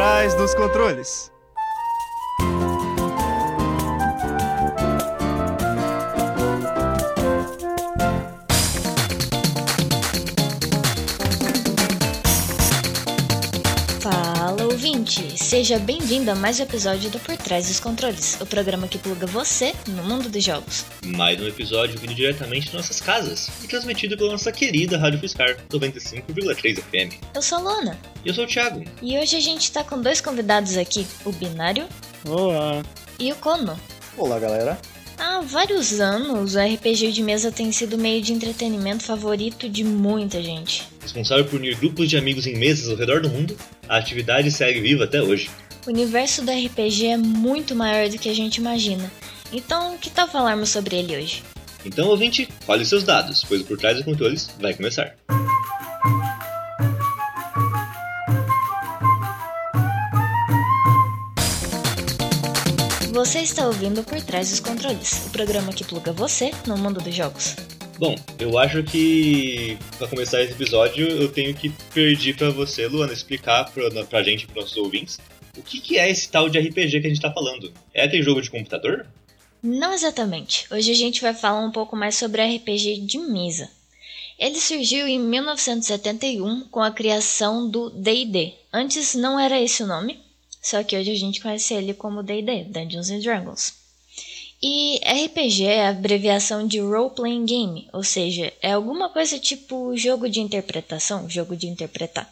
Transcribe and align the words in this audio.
trás 0.00 0.34
dos 0.34 0.54
controles. 0.54 1.30
Ouvinte, 15.18 15.42
seja 15.42 15.78
bem-vindo 15.78 16.30
a 16.30 16.34
mais 16.36 16.60
um 16.60 16.62
episódio 16.62 17.10
do 17.10 17.18
Por 17.18 17.36
Trás 17.36 17.66
dos 17.66 17.80
Controles, 17.80 18.38
o 18.40 18.46
programa 18.46 18.86
que 18.86 18.96
pluga 18.96 19.26
você 19.26 19.74
no 19.88 20.04
mundo 20.04 20.28
dos 20.28 20.44
jogos. 20.44 20.84
Mais 21.04 21.40
um 21.40 21.46
episódio 21.48 21.98
vindo 21.98 22.14
diretamente 22.14 22.68
de 22.70 22.76
nossas 22.76 23.00
casas 23.00 23.48
e 23.64 23.66
transmitido 23.66 24.16
pela 24.16 24.30
nossa 24.32 24.52
querida 24.52 24.98
Rádio 24.98 25.18
Fiscar 25.18 25.56
95,3 25.70 26.76
FM. 26.82 27.20
Eu 27.34 27.42
sou 27.42 27.58
a 27.58 27.60
Luana 27.60 27.98
E 28.24 28.28
eu 28.28 28.34
sou 28.34 28.44
o 28.44 28.46
Thiago. 28.46 28.84
e 29.02 29.18
hoje 29.18 29.36
a 29.36 29.40
gente 29.40 29.72
tá 29.72 29.82
com 29.82 30.00
dois 30.00 30.20
convidados 30.20 30.76
aqui, 30.76 31.04
o 31.24 31.32
Binário 31.32 31.88
Olá. 32.28 32.82
e 33.18 33.32
o 33.32 33.36
Kono. 33.36 33.78
Olá, 34.16 34.38
galera. 34.38 34.78
Há 35.22 35.42
vários 35.42 36.00
anos, 36.00 36.54
o 36.54 36.58
RPG 36.58 37.12
de 37.12 37.22
mesa 37.22 37.52
tem 37.52 37.70
sido 37.70 37.92
o 37.92 37.98
meio 37.98 38.22
de 38.22 38.32
entretenimento 38.32 39.04
favorito 39.04 39.68
de 39.68 39.84
muita 39.84 40.42
gente. 40.42 40.88
Responsável 40.98 41.44
por 41.44 41.60
unir 41.60 41.76
grupos 41.76 42.08
de 42.08 42.16
amigos 42.16 42.46
em 42.46 42.56
mesas 42.56 42.88
ao 42.88 42.96
redor 42.96 43.20
do 43.20 43.28
mundo, 43.28 43.54
a 43.86 43.98
atividade 43.98 44.50
segue 44.50 44.80
viva 44.80 45.04
até 45.04 45.20
hoje. 45.20 45.50
O 45.86 45.90
universo 45.90 46.42
do 46.42 46.50
RPG 46.50 47.08
é 47.08 47.16
muito 47.18 47.74
maior 47.74 48.08
do 48.08 48.16
que 48.16 48.30
a 48.30 48.34
gente 48.34 48.56
imagina, 48.56 49.12
então 49.52 49.98
que 49.98 50.08
tal 50.08 50.26
falarmos 50.26 50.70
sobre 50.70 50.96
ele 50.96 51.14
hoje? 51.14 51.42
Então, 51.84 52.08
ouvinte, 52.08 52.48
os 52.66 52.88
seus 52.88 53.04
dados, 53.04 53.44
pois 53.46 53.60
o 53.60 53.64
Por 53.64 53.76
Trás 53.76 53.96
dos 53.96 54.06
Controles 54.06 54.48
vai 54.58 54.72
começar. 54.72 55.14
Você 63.20 63.40
está 63.40 63.66
ouvindo 63.66 64.02
Por 64.02 64.18
Trás 64.22 64.48
dos 64.48 64.60
Controles, 64.60 65.26
o 65.26 65.30
programa 65.30 65.74
que 65.74 65.84
pluga 65.84 66.10
você 66.10 66.52
no 66.66 66.78
mundo 66.78 67.02
dos 67.02 67.14
jogos. 67.14 67.54
Bom, 67.98 68.16
eu 68.38 68.58
acho 68.58 68.82
que 68.82 69.76
para 69.98 70.08
começar 70.08 70.40
esse 70.40 70.54
episódio 70.54 71.06
eu 71.06 71.30
tenho 71.30 71.54
que 71.54 71.68
pedir 71.92 72.34
para 72.34 72.48
você, 72.48 72.86
Luana, 72.86 73.12
explicar 73.12 73.70
pra, 73.72 73.90
pra 74.06 74.22
gente, 74.22 74.46
pros 74.46 74.64
nossos 74.64 74.76
ouvintes, 74.78 75.20
o 75.54 75.60
que, 75.60 75.82
que 75.82 75.98
é 75.98 76.10
esse 76.10 76.30
tal 76.30 76.48
de 76.48 76.58
RPG 76.58 77.02
que 77.02 77.06
a 77.08 77.10
gente 77.10 77.20
tá 77.20 77.30
falando. 77.30 77.70
É 77.92 78.04
aquele 78.04 78.22
jogo 78.22 78.40
de 78.40 78.50
computador? 78.50 79.06
Não 79.62 79.92
exatamente. 79.92 80.66
Hoje 80.72 80.90
a 80.90 80.96
gente 80.96 81.20
vai 81.20 81.34
falar 81.34 81.60
um 81.60 81.72
pouco 81.72 81.94
mais 81.94 82.14
sobre 82.14 82.40
RPG 82.40 83.02
de 83.02 83.18
mesa. 83.18 83.68
Ele 84.38 84.58
surgiu 84.58 85.06
em 85.06 85.18
1971 85.18 86.68
com 86.70 86.80
a 86.80 86.90
criação 86.90 87.68
do 87.68 87.90
D&D. 87.90 88.54
Antes 88.72 89.14
não 89.14 89.38
era 89.38 89.60
esse 89.60 89.82
o 89.82 89.86
nome, 89.86 90.18
só 90.60 90.82
que 90.82 90.96
hoje 90.96 91.10
a 91.10 91.16
gente 91.16 91.40
conhece 91.40 91.74
ele 91.74 91.94
como 91.94 92.22
D&D, 92.22 92.64
Dungeons 92.64 93.10
and 93.10 93.20
Dragons. 93.20 93.74
E 94.62 95.00
RPG 95.04 95.64
é 95.64 95.86
a 95.86 95.90
abreviação 95.90 96.66
de 96.66 96.80
Role 96.80 97.14
Playing 97.14 97.46
Game, 97.46 97.88
ou 97.92 98.04
seja, 98.04 98.52
é 98.60 98.72
alguma 98.72 99.08
coisa 99.08 99.38
tipo 99.38 99.96
jogo 99.96 100.28
de 100.28 100.40
interpretação, 100.40 101.28
jogo 101.30 101.56
de 101.56 101.66
interpretar. 101.66 102.30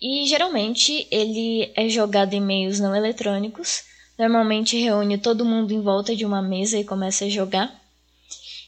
E 0.00 0.26
geralmente 0.26 1.06
ele 1.10 1.70
é 1.76 1.88
jogado 1.88 2.32
em 2.32 2.40
meios 2.40 2.80
não 2.80 2.96
eletrônicos, 2.96 3.84
Normalmente 4.20 4.76
reúne 4.76 5.16
todo 5.16 5.46
mundo 5.46 5.72
em 5.72 5.80
volta 5.80 6.14
de 6.14 6.26
uma 6.26 6.42
mesa 6.42 6.78
e 6.78 6.84
começa 6.84 7.24
a 7.24 7.30
jogar. 7.30 7.74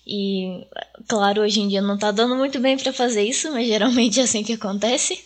E, 0.06 0.66
claro, 1.06 1.42
hoje 1.42 1.60
em 1.60 1.68
dia 1.68 1.82
não 1.82 1.98
tá 1.98 2.10
dando 2.10 2.34
muito 2.34 2.58
bem 2.58 2.78
para 2.78 2.90
fazer 2.90 3.22
isso, 3.22 3.52
mas 3.52 3.68
geralmente 3.68 4.18
é 4.18 4.22
assim 4.22 4.42
que 4.42 4.54
acontece. 4.54 5.22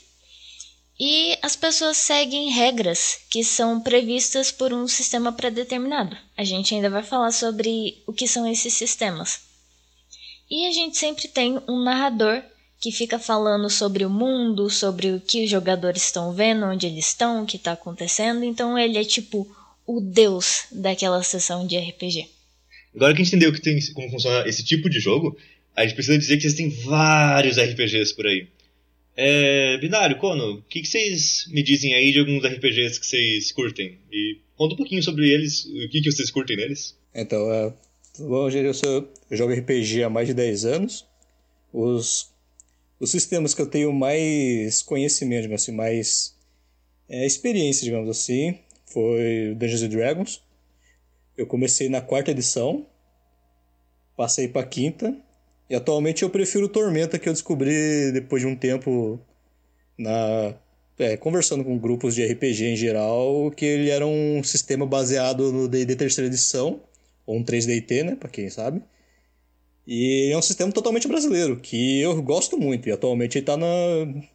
E 0.98 1.36
as 1.42 1.55
pessoas 1.55 1.98
seguem 1.98 2.50
regras 2.50 3.19
que 3.28 3.44
são 3.44 3.80
previstas 3.80 4.50
por 4.50 4.72
um 4.72 4.89
sistema 4.89 5.30
pré-determinado. 5.30 6.16
A 6.37 6.43
gente 6.43 6.75
ainda 6.75 6.88
vai 6.88 7.03
falar 7.03 7.32
sobre 7.32 8.03
o 8.06 8.12
que 8.12 8.26
são 8.26 8.50
esses 8.50 8.72
sistemas. 8.72 9.41
E 10.50 10.66
a 10.66 10.72
gente 10.72 10.97
sempre 10.97 11.28
tem 11.28 11.59
um 11.69 11.82
narrador 11.82 12.43
que 12.81 12.91
fica 12.91 13.19
falando 13.19 13.69
sobre 13.69 14.04
o 14.04 14.10
mundo, 14.10 14.71
sobre 14.71 15.12
o 15.12 15.21
que 15.21 15.44
os 15.44 15.50
jogadores 15.50 16.03
estão 16.03 16.32
vendo, 16.32 16.65
onde 16.65 16.87
eles 16.87 17.09
estão, 17.09 17.42
o 17.42 17.47
que 17.47 17.56
está 17.56 17.72
acontecendo. 17.72 18.44
Então 18.44 18.78
ele 18.78 18.97
é 18.97 19.04
tipo 19.04 19.47
o 19.87 20.00
deus 20.00 20.65
daquela 20.72 21.22
sessão 21.22 21.66
de 21.66 21.76
RPG. 21.78 22.28
Agora 22.94 23.15
que 23.15 23.21
a 23.21 23.25
gente 23.25 23.34
entendeu 23.34 23.53
que 23.53 23.60
tem, 23.60 23.78
como 23.92 24.10
funciona 24.10 24.48
esse 24.48 24.65
tipo 24.65 24.88
de 24.88 24.98
jogo, 24.98 25.37
a 25.75 25.82
gente 25.82 25.94
precisa 25.94 26.19
dizer 26.19 26.38
que 26.38 26.47
existem 26.47 26.71
vários 26.71 27.59
RPGs 27.59 28.15
por 28.15 28.26
aí. 28.26 28.48
É, 29.16 29.78
Binário, 29.78 30.19
Kono, 30.19 30.59
o 30.59 30.62
que, 30.62 30.84
vocês 30.84 31.47
me 31.49 31.62
dizem 31.62 31.94
aí 31.94 32.12
de 32.12 32.19
alguns 32.19 32.44
RPGs 32.44 33.00
que 33.00 33.06
vocês 33.06 33.50
curtem? 33.50 33.99
E 34.12 34.38
conta 34.54 34.75
um 34.75 34.77
pouquinho 34.77 35.03
sobre 35.03 35.31
eles, 35.31 35.65
o 35.65 35.88
que, 35.88 36.03
que 36.03 36.12
vocês 36.12 36.31
curtem 36.31 36.56
neles. 36.56 36.94
Então, 37.15 37.50
é, 37.50 37.72
gente, 38.50 38.66
eu, 38.66 38.75
sou, 38.75 39.10
eu 39.31 39.37
jogo 39.37 39.54
RPG 39.54 40.03
há 40.03 40.10
mais 40.10 40.28
de 40.28 40.34
10 40.34 40.66
anos. 40.66 41.06
Os, 41.72 42.31
os 43.00 43.10
sistemas 43.10 43.54
que 43.54 43.62
eu 43.62 43.66
tenho 43.66 43.91
mais 43.91 44.82
conhecimento, 44.82 45.43
digamos 45.43 45.62
assim, 45.62 45.72
mais 45.72 46.37
é, 47.09 47.25
experiência, 47.25 47.84
digamos 47.84 48.10
assim, 48.10 48.59
foi 48.84 49.54
Dungeons 49.56 49.83
and 49.83 49.88
Dragons. 49.88 50.43
Eu 51.38 51.47
comecei 51.47 51.88
na 51.88 52.03
quarta 52.03 52.33
edição, 52.33 52.87
passei 54.15 54.48
pra 54.48 54.65
quinta, 54.65 55.16
e 55.69 55.75
atualmente 55.75 56.22
eu 56.22 56.31
prefiro 56.31 56.69
Tormenta, 56.69 57.19
que 57.19 57.28
eu 57.28 57.32
descobri 57.32 58.12
depois 58.12 58.43
de 58.43 58.49
um 58.49 58.56
tempo 58.56 59.21
na 59.99 60.54
é, 60.99 61.16
conversando 61.16 61.65
com 61.65 61.78
grupos 61.78 62.15
de 62.15 62.25
RPG 62.25 62.65
em 62.65 62.77
geral, 62.77 63.50
que 63.50 63.65
ele 63.65 63.91
era 63.91 64.06
um 64.06 64.43
sistema 64.43 64.87
baseado 64.87 65.53
no 65.53 65.69
D&D 65.69 65.97
terceira 65.97 66.27
edição, 66.28 66.81
ou 67.27 67.37
um 67.37 67.44
3DT, 67.44 68.03
né, 68.04 68.16
pra 68.16 68.28
quem 68.28 68.49
sabe. 68.49 68.82
E 69.87 70.31
é 70.32 70.37
um 70.37 70.43
sistema 70.43 70.72
totalmente 70.72 71.06
brasileiro, 71.06 71.56
que 71.60 72.00
eu 72.00 72.21
gosto 72.22 72.59
muito. 72.59 72.88
E 72.88 72.93
atualmente 72.93 73.38
ele 73.38 73.44
tá 73.47 73.56
na, 73.56 73.66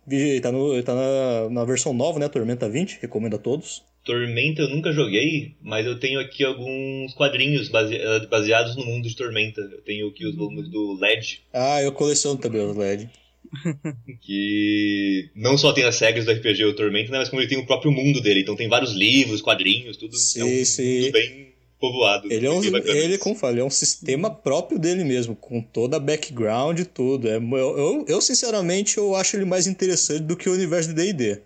ele 0.09 0.39
tá 0.39 0.51
no, 0.51 0.73
ele 0.73 0.83
tá 0.83 0.95
na, 0.95 1.49
na 1.49 1.65
versão 1.65 1.93
nova, 1.93 2.19
né, 2.19 2.29
Tormenta 2.29 2.69
20, 2.69 2.99
recomendo 3.01 3.35
a 3.35 3.39
todos. 3.39 3.83
Tormenta 4.03 4.61
eu 4.61 4.69
nunca 4.69 4.91
joguei, 4.91 5.55
mas 5.61 5.85
eu 5.85 5.99
tenho 5.99 6.19
aqui 6.19 6.43
alguns 6.43 7.13
quadrinhos 7.13 7.69
base- 7.69 7.95
eh, 7.95 8.25
baseados 8.27 8.75
no 8.75 8.85
mundo 8.85 9.07
de 9.07 9.15
Tormenta. 9.15 9.61
Eu 9.61 9.81
tenho 9.81 10.07
aqui 10.07 10.25
os 10.25 10.35
volumes 10.35 10.67
do 10.69 10.97
LED, 10.99 11.41
Ah, 11.53 11.81
eu 11.81 11.91
coleciono 11.91 12.39
também 12.39 12.61
os 12.61 12.75
LED. 12.75 13.09
que 14.21 15.29
não 15.35 15.57
só 15.57 15.73
tem 15.73 15.83
as 15.83 15.99
regras 15.99 16.25
do 16.25 16.31
RPG 16.31 16.65
o 16.65 16.75
Tormenta, 16.75 17.11
né, 17.11 17.19
mas 17.19 17.29
como 17.29 17.41
ele 17.41 17.49
tem 17.49 17.57
o 17.57 17.65
próprio 17.65 17.91
mundo 17.91 18.21
dele. 18.21 18.41
Então 18.41 18.55
tem 18.55 18.67
vários 18.67 18.93
livros, 18.93 19.41
quadrinhos, 19.41 19.97
tudo. 19.97 20.15
Sim, 20.15 20.41
é 20.41 20.45
um 20.45 20.65
sim. 20.65 21.01
mundo 21.01 21.11
bem 21.11 21.51
povoado. 21.79 22.31
Ele 22.31 22.45
é, 22.45 22.51
um, 22.51 22.63
ele, 22.63 23.17
como 23.17 23.35
fala, 23.35 23.53
ele 23.53 23.61
é 23.61 23.65
um 23.65 23.69
sistema 23.69 24.29
próprio 24.29 24.79
dele 24.79 25.03
mesmo, 25.03 25.35
com 25.35 25.61
toda 25.61 25.97
a 25.97 25.99
background 25.99 26.79
e 26.79 26.85
tudo. 26.85 27.27
É, 27.27 27.37
eu, 27.37 27.77
eu, 27.77 28.05
eu, 28.07 28.21
sinceramente, 28.21 28.97
eu 28.97 29.15
acho 29.15 29.35
ele 29.35 29.45
mais 29.45 29.65
interessante 29.67 30.21
do 30.21 30.37
que 30.37 30.47
o 30.47 30.53
universo 30.53 30.89
de 30.89 30.95
D&D. 30.95 31.41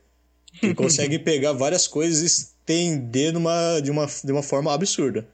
Ele 0.61 0.73
consegue 0.75 1.19
pegar 1.19 1.53
várias 1.53 1.87
coisas 1.87 2.21
e 2.21 2.25
estender 2.25 3.33
numa, 3.33 3.79
de, 3.81 3.91
uma, 3.91 4.07
de 4.23 4.31
uma 4.31 4.43
forma 4.43 4.73
absurda. 4.73 5.27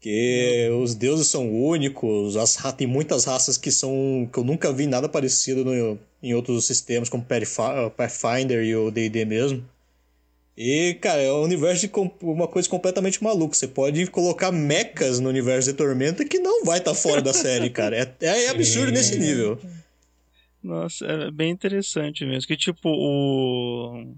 Que 0.00 0.68
os 0.82 0.96
deuses 0.96 1.28
são 1.28 1.48
únicos, 1.48 2.36
as, 2.36 2.58
tem 2.76 2.88
muitas 2.88 3.24
raças 3.24 3.56
que 3.56 3.70
são 3.70 4.28
que 4.32 4.38
eu 4.38 4.42
nunca 4.42 4.72
vi 4.72 4.86
nada 4.86 5.08
parecido 5.08 5.64
no, 5.64 5.96
em 6.20 6.34
outros 6.34 6.64
sistemas, 6.64 7.08
como 7.08 7.24
Pathfi- 7.24 7.90
Pathfinder 7.96 8.64
e 8.64 8.74
o 8.74 8.90
D&D 8.90 9.24
mesmo. 9.24 9.64
E, 10.56 10.94
cara, 11.00 11.22
é 11.22 11.32
um 11.32 11.42
universo 11.42 11.86
de 11.86 11.92
uma 12.20 12.46
coisa 12.46 12.68
completamente 12.68 13.22
maluca. 13.22 13.54
Você 13.54 13.66
pode 13.68 14.06
colocar 14.08 14.52
mechas 14.52 15.18
no 15.18 15.28
universo 15.28 15.70
de 15.70 15.76
Tormenta 15.76 16.24
que 16.24 16.38
não 16.38 16.64
vai 16.64 16.78
estar 16.78 16.94
fora 16.94 17.22
da 17.22 17.32
série, 17.32 17.70
cara. 17.70 17.96
É, 17.96 18.26
é 18.26 18.48
absurdo 18.50 18.92
nesse 18.92 19.18
nível. 19.18 19.58
Nossa, 20.62 21.04
é 21.06 21.30
bem 21.30 21.50
interessante 21.50 22.24
mesmo. 22.24 22.46
Que 22.46 22.56
tipo, 22.56 22.88
o. 22.88 24.14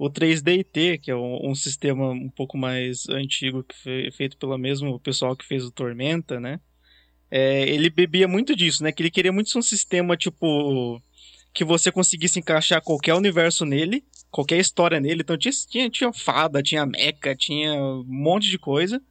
O 0.00 0.08
3DT, 0.08 1.00
que 1.00 1.10
é 1.10 1.16
um, 1.16 1.50
um 1.50 1.54
sistema 1.56 2.10
um 2.10 2.30
pouco 2.30 2.56
mais 2.56 3.08
antigo, 3.08 3.64
que 3.64 3.74
foi 3.82 4.10
feito 4.12 4.36
pelo 4.36 4.56
mesmo 4.56 5.00
pessoal 5.00 5.36
que 5.36 5.44
fez 5.44 5.64
o 5.64 5.72
Tormenta, 5.72 6.38
né? 6.38 6.60
É, 7.30 7.68
ele 7.68 7.90
bebia 7.90 8.28
muito 8.28 8.54
disso, 8.54 8.82
né? 8.84 8.92
Que 8.92 9.02
ele 9.02 9.10
queria 9.10 9.32
muito 9.32 9.50
ser 9.50 9.58
um 9.58 9.62
sistema, 9.62 10.16
tipo. 10.16 11.02
Que 11.52 11.64
você 11.64 11.90
conseguisse 11.90 12.38
encaixar 12.38 12.82
qualquer 12.82 13.14
universo 13.14 13.64
nele, 13.64 14.04
qualquer 14.30 14.58
história 14.58 15.00
nele. 15.00 15.22
Então 15.22 15.36
tinha, 15.36 15.52
tinha, 15.52 15.90
tinha 15.90 16.12
fada, 16.12 16.62
tinha 16.62 16.86
mecha, 16.86 17.34
tinha 17.36 17.74
um 17.74 18.04
monte 18.06 18.48
de 18.48 18.58
coisa. 18.58 19.02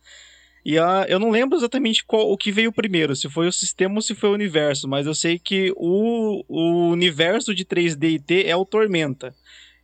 E 0.70 0.78
a, 0.78 1.06
eu 1.08 1.18
não 1.18 1.30
lembro 1.30 1.58
exatamente 1.58 2.04
qual, 2.04 2.30
o 2.30 2.36
que 2.36 2.52
veio 2.52 2.74
primeiro, 2.74 3.16
se 3.16 3.30
foi 3.30 3.48
o 3.48 3.52
sistema 3.54 3.96
ou 3.96 4.02
se 4.02 4.14
foi 4.14 4.32
o 4.32 4.34
universo, 4.34 4.86
mas 4.86 5.08
eu 5.08 5.16
sei 5.16 5.40
que 5.40 5.72
o, 5.78 6.44
o 6.46 6.90
universo 6.90 7.56
de 7.56 7.64
3D 7.64 8.16
e 8.16 8.20
T 8.20 8.44
é 8.46 8.54
o 8.54 8.66
Tormenta. 8.66 9.34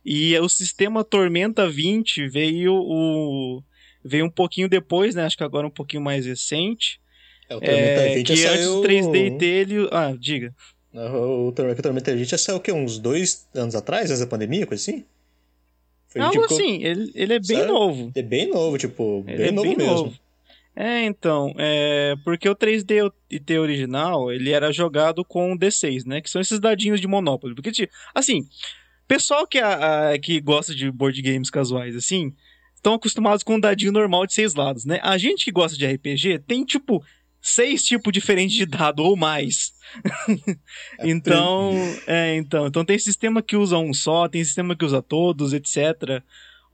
E 0.04 0.38
o 0.38 0.46
sistema 0.46 1.02
Tormenta 1.02 1.66
20 1.66 2.28
veio 2.28 2.74
o 2.74 3.62
veio 4.04 4.26
um 4.26 4.30
pouquinho 4.30 4.68
depois, 4.68 5.14
né? 5.14 5.24
Acho 5.24 5.38
que 5.38 5.42
agora 5.42 5.66
um 5.66 5.70
pouquinho 5.70 6.02
mais 6.02 6.26
recente. 6.26 7.00
É, 7.48 7.56
o 7.56 7.60
Tormenta 7.60 8.00
É, 8.02 8.14
20 8.16 8.26
que 8.26 8.36
já 8.36 8.50
antes 8.50 8.64
saiu... 8.66 8.82
do 8.82 8.86
3D 8.86 9.26
e 9.26 9.38
T 9.38 9.44
ele, 9.46 9.88
ah, 9.90 10.14
diga. 10.20 10.54
O 10.92 11.50
Tormenta, 11.52 11.80
o 11.80 11.82
Tormenta 11.82 12.14
20 12.14 12.28
já 12.28 12.36
saiu 12.36 12.58
o 12.58 12.60
quê? 12.60 12.70
Uns 12.72 12.98
dois 12.98 13.48
anos 13.54 13.74
atrás, 13.74 14.10
antes 14.10 14.20
da 14.20 14.26
pandemia, 14.26 14.66
coisa 14.66 14.82
assim? 14.82 15.02
Foi, 16.08 16.20
Algo 16.20 16.42
tipo, 16.42 16.52
assim, 16.52 16.84
ele, 16.84 17.10
ele 17.14 17.32
é 17.32 17.38
bem 17.38 17.56
Sério? 17.56 17.72
novo. 17.72 18.12
É 18.14 18.22
bem 18.22 18.50
novo, 18.50 18.76
tipo, 18.76 19.24
Ele 19.26 19.38
bem 19.38 19.46
é 19.48 19.50
novo 19.50 19.68
bem 19.68 19.76
mesmo. 19.78 19.92
novo. 19.94 20.23
É, 20.76 21.02
então, 21.04 21.52
é, 21.56 22.14
porque 22.24 22.48
o 22.48 22.54
3D 22.56 23.10
e 23.30 23.38
T 23.38 23.58
original, 23.58 24.32
ele 24.32 24.50
era 24.50 24.72
jogado 24.72 25.24
com 25.24 25.52
o 25.52 25.58
D6, 25.58 26.04
né? 26.04 26.20
Que 26.20 26.28
são 26.28 26.40
esses 26.40 26.58
dadinhos 26.58 27.00
de 27.00 27.06
Monopoly. 27.06 27.54
Porque, 27.54 27.70
tipo, 27.70 27.92
assim, 28.12 28.46
pessoal 29.06 29.46
que, 29.46 29.58
a- 29.58 30.10
a- 30.10 30.18
que 30.18 30.40
gosta 30.40 30.74
de 30.74 30.90
board 30.90 31.20
games 31.22 31.48
casuais, 31.50 31.94
assim, 31.94 32.34
estão 32.74 32.94
acostumados 32.94 33.44
com 33.44 33.54
um 33.54 33.60
dadinho 33.60 33.92
normal 33.92 34.26
de 34.26 34.34
seis 34.34 34.54
lados, 34.54 34.84
né? 34.84 34.98
A 35.02 35.16
gente 35.16 35.44
que 35.44 35.52
gosta 35.52 35.78
de 35.78 35.86
RPG 35.86 36.40
tem, 36.40 36.64
tipo, 36.64 37.04
seis 37.40 37.84
tipos 37.84 38.12
diferentes 38.12 38.56
de 38.56 38.66
dado 38.66 39.00
ou 39.04 39.16
mais. 39.16 39.72
É 40.98 41.08
Então, 41.08 41.72
é, 42.06 42.34
então, 42.36 42.66
então 42.66 42.84
tem 42.84 42.98
sistema 42.98 43.42
que 43.42 43.56
usa 43.56 43.76
um 43.78 43.92
só, 43.94 44.26
tem 44.28 44.42
sistema 44.42 44.74
que 44.74 44.84
usa 44.84 45.00
todos, 45.02 45.52
etc. 45.52 46.22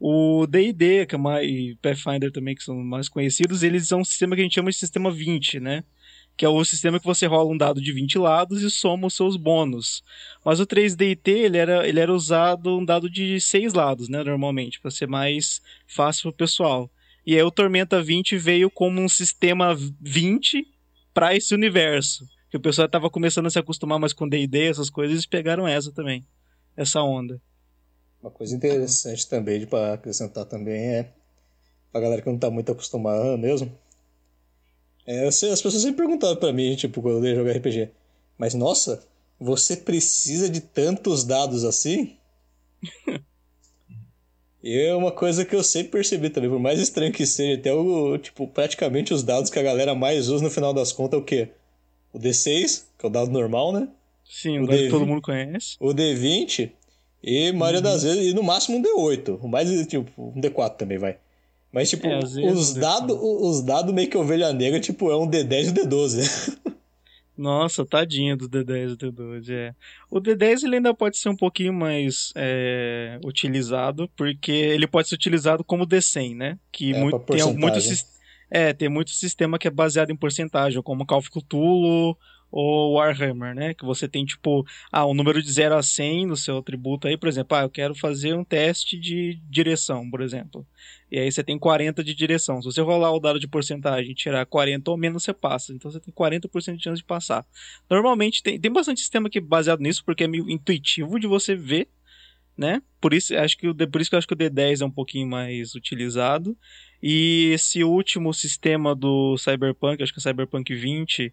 O 0.03 0.47
D&D, 0.47 1.05
que 1.05 1.15
é 1.15 1.19
mais, 1.19 1.77
Pathfinder 1.83 2.33
também, 2.33 2.55
que 2.55 2.65
são 2.65 2.75
mais 2.77 3.07
conhecidos, 3.07 3.63
eles 3.63 3.87
são 3.87 4.01
um 4.01 4.05
sistema 4.05 4.35
que 4.35 4.41
a 4.41 4.45
gente 4.45 4.55
chama 4.55 4.71
de 4.71 4.77
sistema 4.79 5.11
20, 5.11 5.61
né? 5.61 5.85
Que 6.39 6.47
é 6.47 6.49
o 6.49 6.65
sistema 6.65 6.99
que 6.99 7.05
você 7.05 7.27
rola 7.27 7.53
um 7.53 7.57
dado 7.57 7.83
de 7.83 7.93
20 7.93 8.19
lados 8.19 8.63
e 8.63 8.71
soma 8.71 9.09
os 9.09 9.15
seus 9.15 9.37
bônus. 9.37 10.03
Mas 10.43 10.59
o 10.59 10.67
3D&T, 10.67 11.31
ele 11.31 11.59
era, 11.59 11.87
ele 11.87 12.01
era 12.01 12.11
usado 12.15 12.79
um 12.79 12.85
dado 12.85 13.11
de 13.11 13.39
6 13.39 13.75
lados, 13.75 14.09
né, 14.09 14.25
normalmente, 14.25 14.81
para 14.81 14.91
ser 14.91 15.07
mais 15.07 15.61
fácil 15.87 16.31
pro 16.31 16.47
pessoal. 16.47 16.91
E 17.27 17.37
aí 17.37 17.43
o 17.43 17.51
Tormenta 17.51 18.03
20 18.03 18.39
veio 18.39 18.71
como 18.71 19.03
um 19.03 19.09
sistema 19.09 19.77
20 20.01 20.67
para 21.13 21.37
esse 21.37 21.55
universo. 21.55 22.27
Que 22.51 22.57
o 22.57 22.61
pessoal 22.61 22.89
tava 22.89 23.11
começando 23.11 23.47
a 23.47 23.51
se 23.51 23.59
acostumar 23.59 23.99
mais 23.99 24.15
com 24.15 24.27
D&D, 24.27 24.63
essas 24.63 24.89
coisas, 24.89 25.23
e 25.23 25.29
pegaram 25.29 25.69
essa 25.69 25.93
também. 25.93 26.25
Essa 26.75 27.03
onda. 27.03 27.39
Uma 28.23 28.31
coisa 28.31 28.55
interessante 28.55 29.27
também 29.29 29.61
de 29.61 29.67
pra 29.67 29.95
acrescentar 29.95 30.45
também 30.45 30.79
é 30.81 31.11
pra 31.91 32.01
galera 32.01 32.23
que 32.23 32.29
não 32.29 32.39
tá 32.39 32.51
muito 32.51 32.71
acostumada 32.71 33.37
mesmo. 33.37 33.73
É, 35.07 35.27
as 35.27 35.41
pessoas 35.41 35.75
sempre 35.83 35.97
perguntavam 36.05 36.37
pra 36.37 36.53
mim, 36.53 36.77
tipo, 36.77 37.01
quando 37.01 37.25
eu 37.25 37.31
ia 37.31 37.35
jogar 37.37 37.53
RPG. 37.57 37.91
Mas 38.39 38.55
nossa, 38.55 39.03
você 39.39 39.77
precisa 39.77 40.49
de 40.49 40.61
tantos 40.61 41.25
dados 41.25 41.65
assim? 41.65 42.17
E 44.63 44.79
é 44.79 44.95
uma 44.95 45.11
coisa 45.11 45.43
que 45.43 45.57
eu 45.57 45.65
sempre 45.65 45.93
percebi 45.93 46.29
também, 46.29 46.51
por 46.51 46.59
mais 46.59 46.79
estranho 46.79 47.11
que 47.13 47.25
seja, 47.25 47.59
até 47.59 47.73
o, 47.73 48.19
tipo, 48.19 48.47
praticamente 48.47 49.15
os 49.15 49.23
dados 49.23 49.49
que 49.51 49.59
a 49.59 49.63
galera 49.63 49.95
mais 49.95 50.29
usa 50.29 50.45
no 50.45 50.51
final 50.51 50.75
das 50.75 50.93
contas 50.93 51.19
é 51.19 51.23
o 51.23 51.25
quê? 51.25 51.49
O 52.13 52.19
D6, 52.19 52.85
que 52.99 53.07
é 53.07 53.09
o 53.09 53.11
dado 53.11 53.31
normal, 53.31 53.73
né? 53.73 53.89
Sim, 54.23 54.59
O 54.59 54.65
o 54.65 54.67
dado 54.67 54.83
que 54.83 54.89
D20. 54.89 54.91
todo 54.91 55.07
mundo 55.07 55.23
conhece. 55.23 55.77
o 55.81 55.95
D20 55.95 56.73
e 57.23 57.53
maioria 57.53 57.81
das 57.83 58.03
vezes, 58.03 58.27
e 58.31 58.35
no 58.35 58.43
máximo 58.43 58.79
um 58.79 58.83
D8. 58.83 59.39
O 59.43 59.49
mais, 59.49 59.87
tipo, 59.87 60.11
um 60.19 60.41
D4 60.41 60.77
também 60.77 60.99
vai. 60.99 61.19
Mas, 61.73 61.89
tipo, 61.91 62.07
É, 62.07 62.19
às 62.19 62.35
vezes 62.35 62.59
os 62.59 62.75
D4. 62.75 62.81
dados 62.81 63.19
os 63.21 63.63
dados 63.63 63.95
meio 63.95 64.09
que 64.11 64.17
ovelha 64.17 64.53
negra, 64.53 64.81
tipo, 64.81 65.11
é 65.11 65.17
um 65.17 65.29
D10 65.29 65.67
e 65.67 65.71
um 65.71 65.75
D12. 65.75 66.59
Nossa, 67.37 67.87
tadinho 67.87 68.37
do 68.37 68.49
D10 68.49 68.93
e 68.93 68.97
do 68.97 69.13
D12, 69.13 69.51
é. 69.51 69.75
O 70.11 70.21
D10 70.21 70.65
ele 70.65 70.77
ainda 70.77 70.93
pode 70.93 71.17
ser 71.17 71.31
um 71.31 71.37
pouquinho 71.37 71.73
mais 71.73 72.33
é, 72.37 73.19
utilizado, 73.25 74.11
porque 74.15 74.53
ele 74.53 74.87
pode 74.87 75.09
ser 75.09 75.15
utilizado 75.15 75.65
como 75.65 75.87
D100, 75.87 76.37
né? 76.37 76.59
Que 76.71 76.93
É, 76.93 77.01
muito, 77.01 77.19
tem 77.21 77.55
muito, 77.55 77.79
é, 78.51 78.73
tem 78.75 78.89
muito 78.91 79.11
sistema 79.13 79.59
que 79.59 79.67
é 79.67 79.71
baseado 79.71 80.11
em 80.11 80.17
porcentagem, 80.17 80.83
como 80.83 81.07
Call 81.07 81.19
of 81.19 81.31
Cthulhu 81.31 82.15
ou 82.51 82.95
Warhammer, 82.95 83.55
né? 83.55 83.75
Que 83.75 83.85
você 83.85 84.09
tem, 84.09 84.25
tipo, 84.25 84.67
ah, 84.91 85.07
um 85.07 85.15
número 85.15 85.43
de 85.43 85.51
0 85.51 85.77
a 85.77 85.83
100 85.83 86.27
no 86.27 86.37
seu 86.37 86.59
atributo 86.59 87.07
aí, 87.07 87.17
por 87.17 87.29
exemplo, 87.29 87.57
ah, 87.57 87.63
eu 87.63 87.71
quero 87.71 87.95
fazer 87.95 88.35
um 88.35 88.45
teste 88.45 88.99
de 88.99 89.41
direção, 89.49 90.11
por 90.11 90.21
exemplo. 90.21 90.67
E 91.11 91.19
aí 91.19 91.31
você 91.31 91.43
tem 91.43 91.59
40 91.59 92.03
de 92.05 92.15
direção. 92.15 92.61
Se 92.61 92.67
você 92.67 92.81
rolar 92.81 93.13
o 93.13 93.21
dado 93.21 93.39
de 93.39 93.49
porcentagem 93.49 94.13
e 94.13 94.15
tirar 94.15 94.45
40 94.47 94.91
ou 94.91 94.97
menos, 94.97 95.23
você 95.23 95.33
passa. 95.33 95.73
Então 95.73 95.91
você 95.91 96.01
tem 96.01 96.13
40% 96.13 96.77
de 96.77 96.83
chance 96.83 97.01
de 97.01 97.05
passar. 97.05 97.45
Normalmente 97.89 98.43
tem, 98.43 98.61
tem 98.61 98.73
bastante 98.73 99.01
sistema 99.01 99.29
que 99.29 99.39
é 99.39 99.41
baseado 99.41 99.81
nisso, 99.81 100.05
porque 100.05 100.25
é 100.25 100.29
meio 100.29 100.49
intuitivo 100.49 101.19
de 101.19 101.27
você 101.27 101.55
ver, 101.55 101.89
né? 102.57 102.83
Por 103.01 103.15
isso, 103.15 103.35
acho 103.37 103.57
que 103.57 103.73
por 103.87 104.01
isso 104.01 104.11
que 104.11 104.15
eu 104.15 104.19
acho 104.19 104.29
que 104.29 104.35
o 104.35 104.37
D10 104.37 104.83
é 104.83 104.85
um 104.85 104.91
pouquinho 104.91 105.27
mais 105.27 105.75
utilizado. 105.75 106.57
E 107.03 107.51
esse 107.55 107.83
último 107.83 108.33
sistema 108.35 108.95
do 108.95 109.37
Cyberpunk, 109.39 110.03
acho 110.03 110.13
que 110.13 110.19
é 110.19 110.21
o 110.21 110.23
Cyberpunk 110.23 110.75
20, 110.75 111.33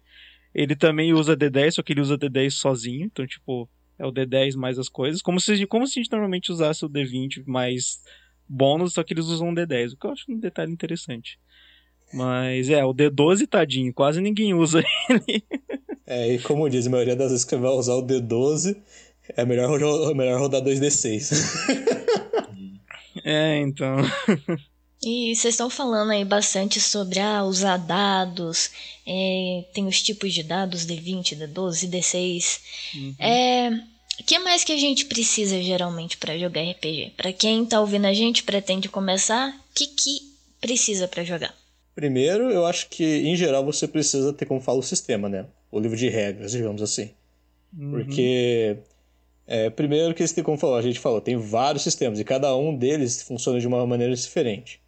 ele 0.58 0.74
também 0.74 1.12
usa 1.12 1.36
D10, 1.36 1.72
só 1.72 1.82
que 1.84 1.92
ele 1.92 2.00
usa 2.00 2.18
D10 2.18 2.50
sozinho. 2.50 3.06
Então, 3.06 3.24
tipo, 3.24 3.68
é 3.96 4.04
o 4.04 4.12
D10 4.12 4.56
mais 4.56 4.76
as 4.76 4.88
coisas. 4.88 5.22
Como 5.22 5.40
se, 5.40 5.64
como 5.66 5.86
se 5.86 5.98
a 5.98 6.02
gente 6.02 6.10
normalmente 6.10 6.50
usasse 6.50 6.84
o 6.84 6.90
D20 6.90 7.44
mais 7.46 8.00
bônus, 8.48 8.94
só 8.94 9.04
que 9.04 9.14
eles 9.14 9.26
usam 9.26 9.50
um 9.50 9.54
D10, 9.54 9.92
o 9.92 9.96
que 9.96 10.04
eu 10.04 10.10
acho 10.10 10.24
um 10.28 10.36
detalhe 10.38 10.72
interessante. 10.72 11.38
Mas 12.12 12.68
é, 12.70 12.84
o 12.84 12.92
D12, 12.92 13.46
tadinho, 13.46 13.94
quase 13.94 14.20
ninguém 14.20 14.52
usa 14.52 14.82
ele. 15.08 15.44
É, 16.04 16.34
e 16.34 16.38
como 16.40 16.68
diz, 16.68 16.88
a 16.88 16.90
maioria 16.90 17.14
das 17.14 17.30
vezes 17.30 17.44
que 17.44 17.54
vai 17.54 17.70
usar 17.70 17.94
o 17.94 18.02
D12, 18.02 18.76
é 19.36 19.44
melhor, 19.44 19.80
é 20.10 20.14
melhor 20.14 20.40
rodar 20.40 20.60
2D6. 20.62 21.98
É, 23.24 23.58
então. 23.58 23.96
E 25.02 25.34
vocês 25.34 25.54
estão 25.54 25.70
falando 25.70 26.10
aí 26.10 26.24
bastante 26.24 26.80
sobre 26.80 27.20
ah, 27.20 27.44
usar 27.44 27.76
dados, 27.76 28.70
é, 29.06 29.64
tem 29.72 29.86
os 29.86 30.02
tipos 30.02 30.34
de 30.34 30.42
dados, 30.42 30.84
D20, 30.84 31.36
D12, 31.38 31.88
D6. 31.88 32.60
É, 33.18 33.70
o 34.20 34.24
que 34.24 34.38
mais 34.40 34.64
que 34.64 34.72
a 34.72 34.76
gente 34.76 35.04
precisa 35.04 35.62
geralmente 35.62 36.16
para 36.16 36.36
jogar 36.36 36.62
RPG? 36.62 37.12
Para 37.16 37.32
quem 37.32 37.64
tá 37.64 37.80
ouvindo 37.80 38.06
a 38.06 38.12
gente, 38.12 38.42
pretende 38.42 38.88
começar, 38.88 39.50
o 39.50 39.74
que, 39.74 39.86
que 39.86 40.32
precisa 40.60 41.06
para 41.06 41.22
jogar? 41.22 41.54
Primeiro, 41.94 42.50
eu 42.50 42.66
acho 42.66 42.88
que, 42.88 43.04
em 43.04 43.36
geral, 43.36 43.64
você 43.64 43.86
precisa 43.86 44.32
ter, 44.32 44.46
como 44.46 44.60
fala, 44.60 44.78
o 44.78 44.82
sistema, 44.82 45.28
né? 45.28 45.46
O 45.70 45.78
livro 45.78 45.96
de 45.96 46.08
regras, 46.08 46.52
digamos 46.52 46.82
assim. 46.82 47.10
Uhum. 47.76 47.90
Porque, 47.92 48.76
é, 49.46 49.70
primeiro 49.70 50.14
que 50.14 50.24
esse, 50.24 50.42
como 50.42 50.58
falou, 50.58 50.76
a 50.76 50.82
gente 50.82 50.98
falou, 50.98 51.20
tem 51.20 51.36
vários 51.36 51.82
sistemas 51.82 52.18
e 52.18 52.24
cada 52.24 52.54
um 52.56 52.76
deles 52.76 53.22
funciona 53.22 53.60
de 53.60 53.66
uma 53.66 53.86
maneira 53.86 54.14
diferente. 54.14 54.80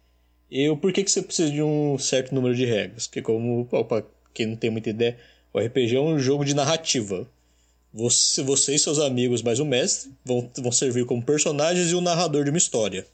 E 0.51 0.67
o 0.67 0.75
porquê 0.75 1.01
que 1.01 1.09
você 1.09 1.21
precisa 1.21 1.49
de 1.49 1.63
um 1.63 1.97
certo 1.97 2.35
número 2.35 2.53
de 2.53 2.65
regras? 2.65 3.07
Que 3.07 3.21
como, 3.21 3.65
pô, 3.65 3.85
pra 3.85 4.03
quem 4.33 4.47
não 4.47 4.57
tem 4.57 4.69
muita 4.69 4.89
ideia, 4.89 5.17
o 5.53 5.59
RPG 5.59 5.95
é 5.95 6.01
um 6.01 6.19
jogo 6.19 6.43
de 6.43 6.53
narrativa. 6.53 7.25
Você, 7.93 8.43
você 8.43 8.75
e 8.75 8.79
seus 8.79 8.99
amigos, 8.99 9.41
mais 9.41 9.61
o 9.61 9.65
mestre, 9.65 10.11
vão, 10.25 10.49
vão 10.57 10.71
servir 10.71 11.05
como 11.05 11.23
personagens 11.23 11.89
e 11.89 11.95
o 11.95 12.01
narrador 12.01 12.43
de 12.43 12.49
uma 12.49 12.57
história. 12.57 13.07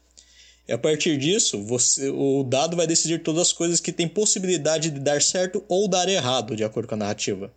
E 0.67 0.73
a 0.73 0.77
partir 0.79 1.15
disso, 1.17 1.63
você, 1.63 2.09
o 2.09 2.43
dado 2.43 2.75
vai 2.75 2.87
decidir 2.87 3.21
todas 3.21 3.43
as 3.43 3.53
coisas 3.53 3.79
que 3.79 3.91
têm 3.91 4.07
possibilidade 4.07 4.89
de 4.89 4.99
dar 4.99 5.21
certo 5.21 5.63
ou 5.69 5.87
dar 5.87 6.09
errado, 6.09 6.55
de 6.55 6.63
acordo 6.63 6.87
com 6.87 6.95
a 6.95 6.97
narrativa. 6.97 7.53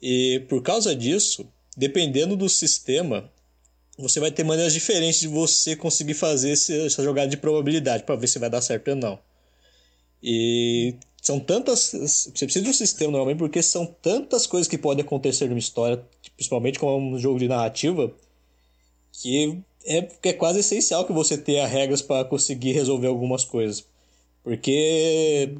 E 0.00 0.44
por 0.48 0.62
causa 0.62 0.94
disso, 0.94 1.46
dependendo 1.76 2.36
do 2.36 2.48
sistema, 2.48 3.30
você 3.98 4.20
vai 4.20 4.30
ter 4.30 4.44
maneiras 4.44 4.72
diferentes 4.72 5.20
de 5.20 5.28
você 5.28 5.76
conseguir 5.76 6.14
fazer 6.14 6.50
essa 6.50 7.02
jogada 7.02 7.28
de 7.28 7.36
probabilidade 7.36 8.04
para 8.04 8.16
ver 8.16 8.26
se 8.26 8.38
vai 8.38 8.48
dar 8.48 8.60
certo 8.60 8.88
ou 8.88 8.96
não. 8.96 9.18
E 10.22 10.94
são 11.20 11.38
tantas. 11.38 11.92
Você 11.92 12.44
precisa 12.44 12.64
de 12.64 12.70
um 12.70 12.74
sistema 12.74 13.12
normalmente 13.12 13.38
porque 13.38 13.62
são 13.62 13.86
tantas 13.86 14.46
coisas 14.46 14.68
que 14.68 14.78
podem 14.78 15.04
acontecer 15.04 15.48
numa 15.48 15.58
história, 15.58 16.02
principalmente 16.36 16.78
com 16.78 16.98
um 16.98 17.18
jogo 17.18 17.38
de 17.38 17.48
narrativa, 17.48 18.12
que 19.12 19.58
é, 19.84 20.02
que 20.02 20.28
é 20.30 20.32
quase 20.32 20.60
essencial 20.60 21.04
que 21.04 21.12
você 21.12 21.36
tenha 21.36 21.66
regras 21.66 22.02
para 22.02 22.24
conseguir 22.24 22.72
resolver 22.72 23.08
algumas 23.08 23.44
coisas. 23.44 23.84
Porque 24.42 25.54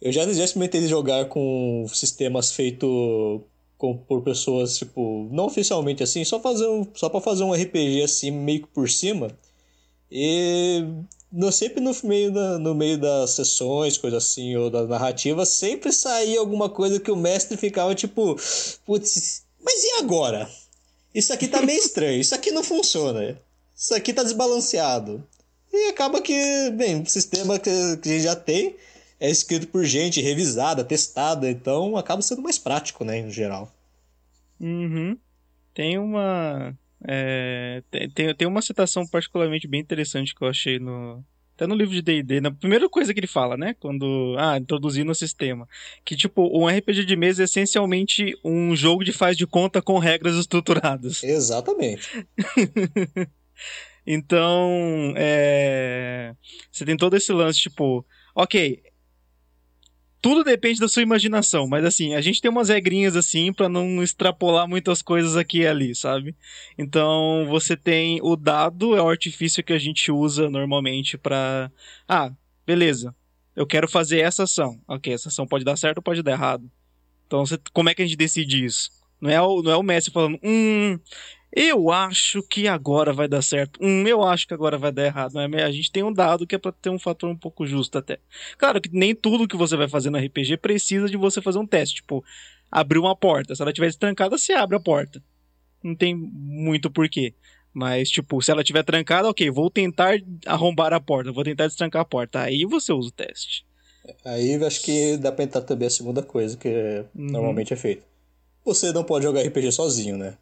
eu 0.00 0.12
já, 0.12 0.30
já 0.32 0.44
experimentei 0.44 0.86
jogar 0.86 1.26
com 1.26 1.86
sistemas 1.92 2.52
feitos 2.52 3.40
com, 3.78 3.96
por 3.96 4.22
pessoas, 4.22 4.76
tipo, 4.78 5.28
não 5.30 5.46
oficialmente 5.46 6.02
assim, 6.02 6.24
só, 6.24 6.40
fazer 6.40 6.66
um, 6.66 6.86
só 6.94 7.08
pra 7.08 7.20
fazer 7.20 7.44
um 7.44 7.52
RPG 7.52 8.02
assim, 8.02 8.30
meio 8.30 8.62
que 8.62 8.68
por 8.68 8.88
cima. 8.88 9.28
E 10.10 10.84
no, 11.30 11.52
sempre 11.52 11.80
no 11.80 11.94
meio, 12.04 12.32
da, 12.32 12.58
no 12.58 12.74
meio 12.74 12.98
das 12.98 13.30
sessões, 13.30 13.98
coisa 13.98 14.18
assim, 14.18 14.56
ou 14.56 14.70
da 14.70 14.86
narrativa, 14.86 15.44
sempre 15.44 15.92
saía 15.92 16.38
alguma 16.38 16.68
coisa 16.68 17.00
que 17.00 17.10
o 17.10 17.16
mestre 17.16 17.56
ficava 17.56 17.94
tipo, 17.94 18.36
putz, 18.84 19.44
mas 19.62 19.84
e 19.84 19.90
agora? 19.98 20.48
Isso 21.14 21.32
aqui 21.32 21.48
tá 21.48 21.62
meio 21.62 21.78
estranho, 21.78 22.20
isso 22.20 22.34
aqui 22.34 22.50
não 22.50 22.62
funciona, 22.62 23.40
isso 23.74 23.94
aqui 23.94 24.12
tá 24.12 24.22
desbalanceado. 24.22 25.26
E 25.72 25.88
acaba 25.88 26.22
que, 26.22 26.70
bem, 26.70 27.02
o 27.02 27.06
sistema 27.06 27.58
que, 27.58 27.70
que 27.98 28.08
a 28.08 28.12
gente 28.12 28.22
já 28.22 28.36
tem 28.36 28.76
é 29.18 29.30
escrito 29.30 29.68
por 29.68 29.84
gente, 29.84 30.20
revisada, 30.20 30.84
testada, 30.84 31.50
então 31.50 31.96
acaba 31.96 32.22
sendo 32.22 32.42
mais 32.42 32.58
prático, 32.58 33.04
né, 33.04 33.18
em 33.18 33.30
geral. 33.30 33.72
Uhum. 34.60 35.16
Tem 35.74 35.98
uma. 35.98 36.74
é, 37.06 37.82
tem, 37.90 38.10
tem, 38.10 38.34
tem 38.34 38.48
uma 38.48 38.62
citação 38.62 39.06
particularmente 39.06 39.68
bem 39.68 39.80
interessante 39.80 40.34
que 40.34 40.42
eu 40.42 40.48
achei 40.48 40.78
no. 40.78 41.24
Até 41.54 41.66
no 41.66 41.74
livro 41.74 41.94
de 41.94 42.02
D&D, 42.02 42.38
na 42.38 42.50
primeira 42.50 42.86
coisa 42.86 43.14
que 43.14 43.20
ele 43.20 43.26
fala, 43.26 43.56
né? 43.56 43.74
Quando. 43.80 44.36
Ah, 44.38 44.58
introduzindo 44.58 45.10
o 45.10 45.14
sistema. 45.14 45.66
Que, 46.04 46.14
tipo, 46.14 46.42
um 46.52 46.66
RPG 46.66 47.06
de 47.06 47.16
mesa 47.16 47.42
é 47.42 47.44
essencialmente 47.44 48.38
um 48.44 48.76
jogo 48.76 49.02
de 49.02 49.12
faz 49.12 49.36
de 49.36 49.46
conta 49.46 49.80
com 49.80 49.98
regras 49.98 50.36
estruturadas. 50.36 51.22
Exatamente. 51.22 52.26
Então, 54.06 55.12
é... 55.16 56.32
você 56.70 56.84
tem 56.84 56.96
todo 56.96 57.16
esse 57.16 57.32
lance, 57.32 57.58
tipo, 57.58 58.06
ok, 58.36 58.80
tudo 60.20 60.42
depende 60.42 60.80
da 60.80 60.88
sua 60.88 61.02
imaginação, 61.02 61.68
mas 61.68 61.84
assim, 61.84 62.14
a 62.14 62.20
gente 62.20 62.40
tem 62.40 62.50
umas 62.50 62.68
regrinhas 62.68 63.16
assim 63.16 63.52
para 63.52 63.68
não 63.68 64.02
extrapolar 64.02 64.68
muitas 64.68 65.02
coisas 65.02 65.36
aqui 65.36 65.60
e 65.60 65.66
ali, 65.66 65.94
sabe? 65.94 66.34
Então, 66.76 67.46
você 67.48 67.76
tem 67.76 68.18
o 68.22 68.36
dado, 68.36 68.96
é 68.96 69.02
o 69.02 69.08
artifício 69.08 69.62
que 69.62 69.72
a 69.72 69.78
gente 69.78 70.10
usa 70.10 70.50
normalmente 70.50 71.16
para 71.16 71.70
ah, 72.08 72.32
beleza. 72.66 73.14
Eu 73.54 73.66
quero 73.66 73.88
fazer 73.88 74.20
essa 74.20 74.42
ação. 74.42 74.78
OK, 74.86 75.12
essa 75.12 75.28
ação 75.28 75.46
pode 75.46 75.64
dar 75.64 75.76
certo 75.76 75.98
ou 75.98 76.02
pode 76.02 76.22
dar 76.22 76.32
errado. 76.32 76.70
Então, 77.26 77.44
você, 77.44 77.58
como 77.72 77.88
é 77.88 77.94
que 77.94 78.02
a 78.02 78.06
gente 78.06 78.16
decide 78.16 78.64
isso? 78.64 78.90
Não 79.20 79.30
é 79.30 79.40
o, 79.40 79.62
não 79.62 79.72
é 79.72 79.76
o 79.76 79.82
Messi 79.82 80.10
falando, 80.10 80.38
hum, 80.42 80.98
eu 81.56 81.90
acho 81.90 82.42
que 82.42 82.68
agora 82.68 83.14
vai 83.14 83.26
dar 83.26 83.40
certo. 83.40 83.80
Hum, 83.82 84.06
eu 84.06 84.22
acho 84.22 84.46
que 84.46 84.52
agora 84.52 84.76
vai 84.76 84.92
dar 84.92 85.06
errado. 85.06 85.32
Né? 85.32 85.64
A 85.64 85.72
gente 85.72 85.90
tem 85.90 86.02
um 86.02 86.12
dado 86.12 86.46
que 86.46 86.54
é 86.54 86.58
para 86.58 86.70
ter 86.70 86.90
um 86.90 86.98
fator 86.98 87.30
um 87.30 87.36
pouco 87.36 87.66
justo 87.66 87.96
até. 87.96 88.18
Claro 88.58 88.78
que 88.78 88.90
nem 88.92 89.14
tudo 89.14 89.48
que 89.48 89.56
você 89.56 89.74
vai 89.74 89.88
fazer 89.88 90.10
no 90.10 90.18
RPG 90.18 90.58
precisa 90.58 91.08
de 91.08 91.16
você 91.16 91.40
fazer 91.40 91.58
um 91.58 91.66
teste. 91.66 91.96
Tipo, 91.96 92.22
abrir 92.70 92.98
uma 92.98 93.16
porta. 93.16 93.56
Se 93.56 93.62
ela 93.62 93.70
estiver 93.70 93.94
trancada, 93.94 94.36
você 94.36 94.52
abre 94.52 94.76
a 94.76 94.80
porta. 94.80 95.22
Não 95.82 95.94
tem 95.94 96.14
muito 96.14 96.90
porquê. 96.90 97.32
Mas, 97.72 98.10
tipo, 98.10 98.42
se 98.42 98.50
ela 98.50 98.60
estiver 98.60 98.82
trancada, 98.82 99.26
ok, 99.26 99.50
vou 99.50 99.70
tentar 99.70 100.18
arrombar 100.44 100.92
a 100.92 101.00
porta, 101.00 101.32
vou 101.32 101.42
tentar 101.42 101.68
destrancar 101.68 102.02
a 102.02 102.06
porta. 102.06 102.40
Aí 102.40 102.66
você 102.66 102.92
usa 102.92 103.08
o 103.08 103.12
teste. 103.12 103.64
Aí 104.26 104.62
acho 104.62 104.82
que 104.82 105.16
dá 105.16 105.32
pra 105.32 105.44
entrar 105.44 105.62
também 105.62 105.86
a 105.86 105.90
segunda 105.90 106.22
coisa 106.22 106.54
que 106.56 106.68
uhum. 106.68 107.30
normalmente 107.30 107.72
é 107.72 107.76
feita. 107.76 108.04
Você 108.62 108.92
não 108.92 109.04
pode 109.04 109.24
jogar 109.24 109.40
RPG 109.40 109.72
sozinho, 109.72 110.18
né? 110.18 110.36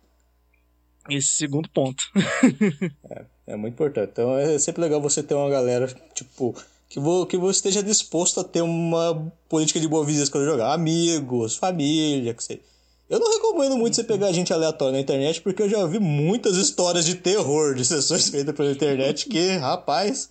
Esse 1.08 1.28
segundo 1.28 1.68
ponto. 1.68 2.04
é, 3.10 3.24
é 3.48 3.56
muito 3.56 3.74
importante. 3.74 4.10
Então 4.12 4.36
é 4.38 4.58
sempre 4.58 4.82
legal 4.82 5.00
você 5.00 5.22
ter 5.22 5.34
uma 5.34 5.50
galera, 5.50 5.86
tipo, 6.14 6.54
que, 6.88 7.00
vo, 7.00 7.26
que 7.26 7.36
você 7.36 7.58
esteja 7.58 7.82
disposto 7.82 8.40
a 8.40 8.44
ter 8.44 8.62
uma 8.62 9.32
política 9.48 9.80
de 9.80 9.88
boa 9.88 10.04
vizinhança 10.04 10.30
quando 10.30 10.44
jogar. 10.44 10.72
Amigos, 10.72 11.56
família, 11.56 12.34
que 12.34 12.44
sei. 12.44 12.62
Eu 13.08 13.20
não 13.20 13.30
recomendo 13.32 13.76
muito 13.76 13.96
você 13.96 14.04
pegar 14.04 14.32
gente 14.32 14.52
aleatória 14.52 14.92
na 14.92 15.00
internet, 15.00 15.40
porque 15.42 15.62
eu 15.62 15.68
já 15.68 15.78
ouvi 15.78 15.98
muitas 15.98 16.56
histórias 16.56 17.04
de 17.04 17.16
terror 17.16 17.74
de 17.74 17.84
sessões 17.84 18.28
feitas 18.30 18.54
pela 18.54 18.72
internet 18.72 19.28
que, 19.28 19.56
rapaz, 19.56 20.30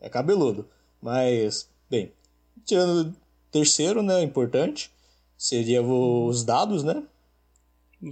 é 0.00 0.08
cabeludo. 0.08 0.68
Mas, 1.00 1.68
bem, 1.88 2.12
tirando 2.64 3.14
terceiro, 3.50 4.02
né, 4.02 4.22
importante, 4.22 4.90
seria 5.36 5.82
os 5.82 6.44
dados, 6.44 6.82
né? 6.82 7.02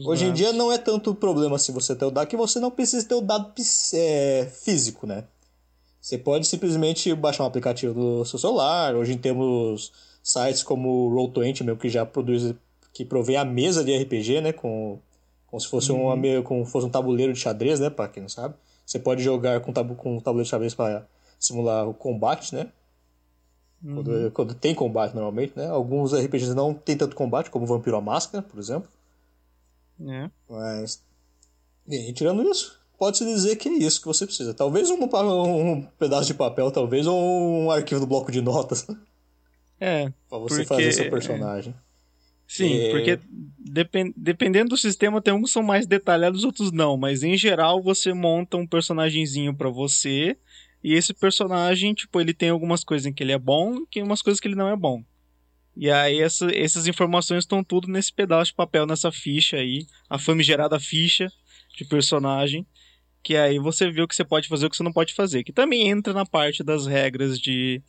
Hoje 0.05 0.25
em 0.25 0.33
dia 0.33 0.53
não 0.53 0.73
é 0.73 0.79
tanto 0.79 1.15
problema 1.15 1.59
se 1.59 1.71
você 1.71 1.95
ter 1.95 2.05
o 2.05 2.11
dado, 2.11 2.27
que 2.27 2.37
você 2.37 2.59
não 2.59 2.71
precisa 2.71 3.07
ter 3.07 3.15
o 3.15 3.21
dado 3.21 3.53
é, 3.95 4.51
físico, 4.53 5.07
né? 5.07 5.25
Você 6.01 6.19
pode 6.19 6.47
simplesmente 6.47 7.13
baixar 7.15 7.45
um 7.45 7.47
aplicativo 7.47 7.99
no 7.99 8.25
seu 8.25 8.39
celular. 8.39 8.95
Hoje 8.95 9.17
temos 9.17 9.93
sites 10.23 10.63
como 10.63 11.09
o 11.09 11.15
Roll20 11.15 11.65
mesmo, 11.65 11.81
que 11.81 11.89
já 11.89 12.05
produz, 12.05 12.55
que 12.93 13.05
provém 13.05 13.37
a 13.37 13.45
mesa 13.45 13.85
de 13.85 13.97
RPG, 13.97 14.41
né? 14.41 14.53
Com, 14.53 14.99
como 15.47 15.61
se 15.61 15.69
fosse, 15.69 15.93
uhum. 15.93 16.13
uma, 16.13 16.43
como 16.43 16.65
fosse 16.65 16.87
um 16.87 16.91
tabuleiro 16.91 17.33
de 17.33 17.39
xadrez, 17.39 17.79
né? 17.79 17.91
Para 17.91 18.09
quem 18.09 18.23
não 18.23 18.29
sabe. 18.29 18.55
Você 18.85 18.99
pode 18.99 19.23
jogar 19.23 19.61
com, 19.61 19.73
tabu, 19.73 19.95
com 19.95 20.17
um 20.17 20.21
tabuleiro 20.21 20.45
de 20.45 20.51
xadrez 20.51 20.75
para 20.75 21.07
simular 21.39 21.89
o 21.89 21.95
combate, 21.95 22.55
né? 22.55 22.69
Uhum. 23.85 23.95
Quando, 23.95 24.31
quando, 24.33 24.55
tem 24.55 24.75
combate 24.75 25.15
normalmente, 25.15 25.53
né? 25.57 25.69
Alguns 25.69 26.13
RPGs 26.13 26.55
não 26.55 26.75
tem 26.75 26.97
tanto 26.97 27.15
combate, 27.15 27.51
como 27.51 27.67
Vampiro 27.67 27.97
à 27.97 28.01
Máscara, 28.01 28.43
por 28.43 28.59
exemplo. 28.59 28.89
É. 30.01 30.31
Mas, 30.49 31.03
tirando 32.15 32.43
isso, 32.51 32.79
pode-se 32.99 33.25
dizer 33.25 33.57
que 33.57 33.69
é 33.69 33.73
isso 33.73 34.01
que 34.01 34.07
você 34.07 34.27
precisa. 34.27 34.55
Talvez 34.55 34.91
um, 34.91 35.03
um 35.03 35.83
pedaço 35.99 36.27
de 36.27 36.35
papel, 36.35 36.71
talvez, 36.71 37.07
ou 37.07 37.65
um 37.65 37.71
arquivo 37.71 38.01
do 38.01 38.07
bloco 38.07 38.31
de 38.31 38.41
notas. 38.41 38.87
É. 39.81 40.11
pra 40.29 40.39
você 40.39 40.65
porque... 40.65 40.67
fazer 40.67 40.93
seu 40.93 41.11
personagem. 41.11 41.75
Sim, 42.47 42.79
é... 42.79 42.91
porque 42.91 43.19
depend... 43.59 44.15
dependendo 44.17 44.71
do 44.71 44.77
sistema, 44.77 45.21
tem 45.21 45.35
uns 45.35 45.45
que 45.45 45.51
são 45.51 45.63
mais 45.63 45.87
detalhados, 45.87 46.45
outros 46.45 46.73
não. 46.73 46.97
Mas 46.97 47.23
em 47.23 47.37
geral, 47.37 47.83
você 47.83 48.13
monta 48.13 48.57
um 48.57 48.67
personagemzinho 48.67 49.55
para 49.55 49.69
você. 49.69 50.37
E 50.83 50.95
esse 50.95 51.13
personagem, 51.13 51.93
tipo, 51.95 52.21
ele 52.21 52.33
tem 52.33 52.51
algumas 52.51 52.85
coisas 52.85 53.07
em 53.07 53.13
que 53.13 53.23
ele 53.23 53.33
é 53.33 53.39
bom 53.39 53.85
e 53.95 54.01
algumas 54.01 54.23
coisas 54.23 54.39
que 54.39 54.47
ele 54.47 54.55
não 54.55 54.69
é 54.69 54.77
bom. 54.77 55.03
E 55.77 55.91
aí 55.91 56.21
essa, 56.21 56.47
essas 56.57 56.87
informações 56.87 57.41
estão 57.41 57.63
tudo 57.63 57.87
nesse 57.87 58.11
pedaço 58.11 58.51
de 58.51 58.57
papel, 58.57 58.87
nessa 58.87 59.13
ficha 59.13 59.59
aí, 59.59 59.87
a 60.09 60.19
famigerada 60.19 60.81
ficha 60.81 61.31
de 61.77 61.85
personagem, 61.85 62.67
que 63.23 63.37
aí 63.37 63.59
você 63.59 63.91
vê 63.91 64.01
o 64.01 64.09
que 64.09 64.17
você 64.17 64.25
pode 64.25 64.49
fazer 64.49 64.65
e 64.65 64.67
o 64.69 64.71
que 64.71 64.77
você 64.77 64.83
não 64.83 64.93
pode 64.93 65.13
fazer, 65.13 65.45
que 65.45 65.53
também 65.53 65.89
entra 65.89 66.15
na 66.15 66.25
parte 66.25 66.65
das 66.65 66.87
regras 66.87 67.39
de, 67.39 67.83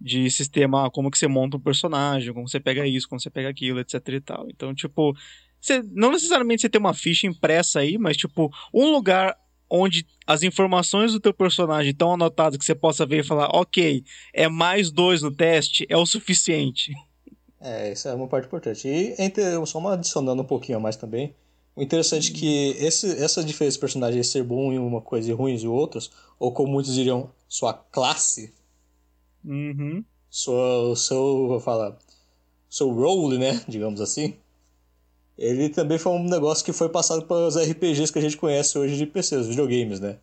de 0.00 0.28
sistema, 0.30 0.90
como 0.90 1.10
que 1.10 1.18
você 1.18 1.28
monta 1.28 1.56
um 1.56 1.60
personagem, 1.60 2.34
como 2.34 2.48
você 2.48 2.58
pega 2.58 2.86
isso, 2.86 3.08
como 3.08 3.20
você 3.20 3.30
pega 3.30 3.48
aquilo, 3.48 3.78
etc 3.78 4.00
e 4.08 4.20
tal. 4.20 4.48
Então, 4.50 4.74
tipo, 4.74 5.14
você, 5.60 5.80
não 5.92 6.10
necessariamente 6.10 6.62
você 6.62 6.68
tem 6.68 6.80
uma 6.80 6.94
ficha 6.94 7.28
impressa 7.28 7.78
aí, 7.78 7.98
mas 7.98 8.16
tipo, 8.16 8.50
um 8.74 8.90
lugar 8.90 9.36
onde 9.70 10.04
as 10.26 10.42
informações 10.42 11.12
do 11.12 11.20
teu 11.20 11.32
personagem 11.32 11.92
estão 11.92 12.12
anotadas 12.12 12.58
que 12.58 12.64
você 12.64 12.74
possa 12.74 13.06
ver 13.06 13.20
e 13.20 13.26
falar, 13.26 13.48
ok, 13.54 14.02
é 14.34 14.48
mais 14.48 14.90
dois 14.90 15.22
no 15.22 15.30
teste, 15.30 15.86
é 15.88 15.96
o 15.96 16.04
suficiente. 16.04 16.92
É, 17.62 17.92
isso 17.92 18.08
é 18.08 18.14
uma 18.14 18.26
parte 18.26 18.46
importante. 18.46 18.88
E 18.88 19.14
entre, 19.18 19.44
só 19.66 19.78
uma 19.78 19.94
adicionando 19.94 20.42
um 20.42 20.44
pouquinho 20.44 20.78
a 20.78 20.80
mais 20.80 20.96
também. 20.96 21.34
O 21.76 21.82
interessante 21.82 22.32
é 22.32 22.34
que 22.34 22.70
esse, 22.84 23.22
essa 23.22 23.42
diferença 23.42 23.74
de 23.74 23.80
personagem 23.80 24.22
ser 24.22 24.42
bom 24.42 24.72
em 24.72 24.78
uma 24.78 25.00
coisa 25.00 25.30
e 25.30 25.32
ruim 25.32 25.54
em 25.54 25.66
outras, 25.66 26.10
ou 26.38 26.52
como 26.52 26.72
muitos 26.72 26.94
diriam, 26.94 27.30
sua 27.48 27.72
classe, 27.72 28.52
uhum. 29.42 30.04
sua, 30.28 30.94
seu, 30.96 31.48
vou 31.48 31.60
falar, 31.60 31.96
seu 32.68 32.90
role, 32.90 33.38
né, 33.38 33.62
digamos 33.66 34.02
assim, 34.02 34.34
ele 35.38 35.70
também 35.70 35.98
foi 35.98 36.12
um 36.12 36.24
negócio 36.24 36.64
que 36.64 36.72
foi 36.74 36.90
passado 36.90 37.24
para 37.24 37.46
os 37.46 37.56
RPGs 37.56 38.12
que 38.12 38.18
a 38.18 38.22
gente 38.22 38.36
conhece 38.36 38.76
hoje 38.76 38.96
de 38.96 39.06
PC, 39.06 39.36
os 39.36 39.46
videogames, 39.48 39.98
né? 39.98 40.18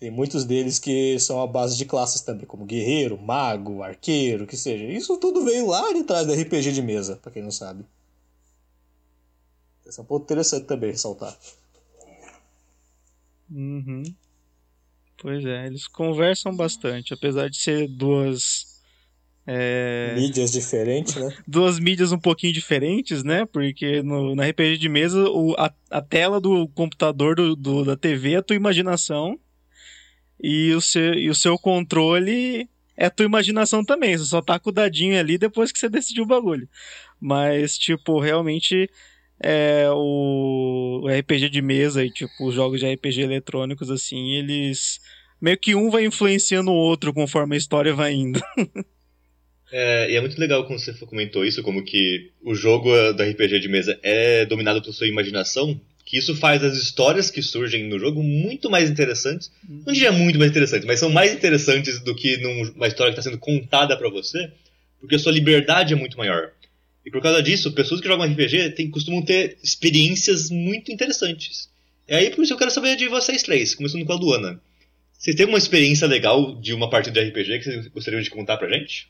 Tem 0.00 0.10
muitos 0.10 0.46
deles 0.46 0.78
que 0.78 1.18
são 1.18 1.42
a 1.42 1.46
base 1.46 1.76
de 1.76 1.84
classes 1.84 2.22
também, 2.22 2.46
como 2.46 2.64
guerreiro, 2.64 3.18
mago, 3.18 3.82
arqueiro, 3.82 4.46
que 4.46 4.56
seja. 4.56 4.84
Isso 4.84 5.18
tudo 5.18 5.44
veio 5.44 5.66
lá 5.66 5.92
de 5.92 6.04
trás 6.04 6.26
do 6.26 6.32
RPG 6.32 6.72
de 6.72 6.80
mesa, 6.80 7.16
para 7.16 7.30
quem 7.30 7.42
não 7.42 7.50
sabe. 7.50 7.84
Esse 9.86 10.00
é 10.00 10.02
um 10.02 10.06
ponto 10.06 10.22
interessante 10.22 10.64
também 10.64 10.90
ressaltar. 10.90 11.36
Uhum. 13.50 14.02
Pois 15.18 15.44
é, 15.44 15.66
eles 15.66 15.86
conversam 15.86 16.56
bastante, 16.56 17.12
apesar 17.12 17.50
de 17.50 17.58
ser 17.58 17.86
duas. 17.86 18.80
É... 19.46 20.14
Mídias 20.16 20.52
diferentes, 20.52 21.14
né? 21.16 21.36
Duas 21.46 21.78
mídias 21.78 22.10
um 22.10 22.18
pouquinho 22.18 22.54
diferentes, 22.54 23.22
né? 23.22 23.44
Porque 23.44 24.02
no, 24.02 24.34
na 24.34 24.46
RPG 24.46 24.78
de 24.78 24.88
mesa, 24.88 25.28
o, 25.28 25.54
a, 25.58 25.70
a 25.90 26.00
tela 26.00 26.40
do 26.40 26.66
computador 26.68 27.36
do, 27.36 27.54
do, 27.54 27.84
da 27.84 27.96
TV 27.96 28.32
é 28.32 28.36
a 28.36 28.42
tua 28.42 28.56
imaginação 28.56 29.38
e 30.42 30.72
o 30.74 30.80
seu, 30.80 31.14
e 31.14 31.28
o 31.28 31.34
seu 31.34 31.58
controle 31.58 32.68
é 32.96 33.08
tua 33.08 33.26
imaginação 33.26 33.84
também. 33.84 34.16
Você 34.16 34.24
só 34.24 34.42
tá 34.42 34.58
com 34.58 34.70
o 34.70 34.72
dadinho 34.72 35.18
ali 35.18 35.38
depois 35.38 35.72
que 35.72 35.78
você 35.78 35.88
decidiu 35.88 36.24
o 36.24 36.26
bagulho. 36.26 36.68
Mas, 37.20 37.76
tipo, 37.78 38.18
realmente 38.18 38.90
é, 39.42 39.86
o, 39.90 41.06
RPG 41.08 41.48
de 41.48 41.62
mesa 41.62 42.04
e, 42.04 42.10
tipo, 42.10 42.46
os 42.46 42.54
jogos 42.54 42.80
de 42.80 42.92
RPG 42.92 43.22
eletrônicos, 43.22 43.90
assim, 43.90 44.32
eles. 44.32 45.00
Meio 45.40 45.56
que 45.56 45.74
um 45.74 45.90
vai 45.90 46.04
influenciando 46.04 46.70
o 46.70 46.74
outro 46.74 47.14
conforme 47.14 47.54
a 47.54 47.58
história 47.58 47.94
vai 47.94 48.12
indo. 48.12 48.40
É, 49.72 50.10
e 50.10 50.16
é 50.16 50.20
muito 50.20 50.36
legal 50.36 50.66
quando 50.66 50.80
você 50.80 50.92
comentou 51.06 51.44
isso, 51.44 51.62
como 51.62 51.84
que 51.84 52.32
o 52.42 52.56
jogo 52.56 52.90
do 53.12 53.22
RPG 53.22 53.60
de 53.60 53.68
mesa 53.68 53.96
é 54.02 54.44
dominado 54.44 54.82
por 54.82 54.92
sua 54.92 55.06
imaginação, 55.06 55.80
que 56.10 56.18
isso 56.18 56.34
faz 56.34 56.64
as 56.64 56.76
histórias 56.76 57.30
que 57.30 57.40
surgem 57.40 57.88
no 57.88 57.96
jogo 57.96 58.20
muito 58.20 58.68
mais 58.68 58.90
interessantes. 58.90 59.48
Não 59.86 59.92
diria 59.92 60.10
muito 60.10 60.40
mais 60.40 60.50
interessantes, 60.50 60.84
mas 60.84 60.98
são 60.98 61.08
mais 61.08 61.32
interessantes 61.32 62.00
do 62.00 62.16
que 62.16 62.36
numa 62.38 62.88
história 62.88 63.12
que 63.12 63.20
está 63.20 63.30
sendo 63.30 63.38
contada 63.38 63.96
para 63.96 64.10
você, 64.10 64.50
porque 64.98 65.14
a 65.14 65.18
sua 65.20 65.30
liberdade 65.30 65.92
é 65.92 65.96
muito 65.96 66.18
maior. 66.18 66.50
E 67.06 67.12
por 67.12 67.22
causa 67.22 67.40
disso, 67.40 67.70
pessoas 67.70 68.00
que 68.00 68.08
jogam 68.08 68.26
RPG 68.26 68.70
tem, 68.70 68.90
costumam 68.90 69.22
ter 69.22 69.56
experiências 69.62 70.50
muito 70.50 70.90
interessantes. 70.90 71.70
E 72.08 72.12
aí, 72.12 72.30
por 72.30 72.42
isso 72.42 72.54
eu 72.54 72.58
quero 72.58 72.72
saber 72.72 72.96
de 72.96 73.06
vocês 73.06 73.44
três, 73.44 73.72
começando 73.76 74.04
com 74.04 74.12
a 74.12 74.16
Luana. 74.16 74.60
Vocês 75.16 75.36
têm 75.36 75.46
uma 75.46 75.58
experiência 75.58 76.08
legal 76.08 76.56
de 76.56 76.74
uma 76.74 76.90
partida 76.90 77.22
de 77.22 77.30
RPG 77.30 77.58
que 77.60 77.64
vocês 77.66 77.86
gostariam 77.86 78.20
de 78.20 78.30
contar 78.30 78.56
pra 78.56 78.68
gente? 78.68 79.06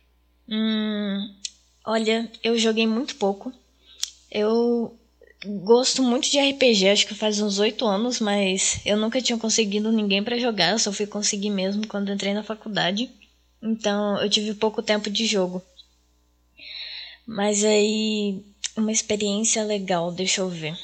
Hum, 0.46 1.34
olha, 1.86 2.30
eu 2.44 2.58
joguei 2.58 2.86
muito 2.86 3.16
pouco. 3.16 3.50
Eu 4.30 4.99
gosto 5.44 6.02
muito 6.02 6.30
de 6.30 6.38
RPG, 6.38 6.88
acho 6.88 7.06
que 7.06 7.14
faz 7.14 7.40
uns 7.40 7.58
oito 7.58 7.86
anos, 7.86 8.20
mas 8.20 8.80
eu 8.84 8.96
nunca 8.96 9.22
tinha 9.22 9.38
conseguido 9.38 9.90
ninguém 9.90 10.22
para 10.22 10.38
jogar, 10.38 10.78
só 10.78 10.92
fui 10.92 11.06
conseguir 11.06 11.50
mesmo 11.50 11.86
quando 11.86 12.12
entrei 12.12 12.34
na 12.34 12.42
faculdade. 12.42 13.10
Então 13.62 14.20
eu 14.20 14.28
tive 14.28 14.54
pouco 14.54 14.82
tempo 14.82 15.10
de 15.10 15.26
jogo. 15.26 15.62
Mas 17.26 17.64
aí, 17.64 18.42
uma 18.76 18.92
experiência 18.92 19.62
legal, 19.64 20.10
deixa 20.10 20.40
eu 20.40 20.48
ver. 20.48 20.76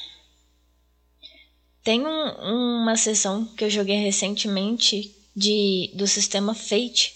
Tem 1.82 2.04
um, 2.04 2.82
uma 2.82 2.96
sessão 2.96 3.44
que 3.44 3.64
eu 3.64 3.70
joguei 3.70 3.96
recentemente 3.96 5.14
de 5.34 5.90
do 5.94 6.06
sistema 6.06 6.54
Fate. 6.54 7.14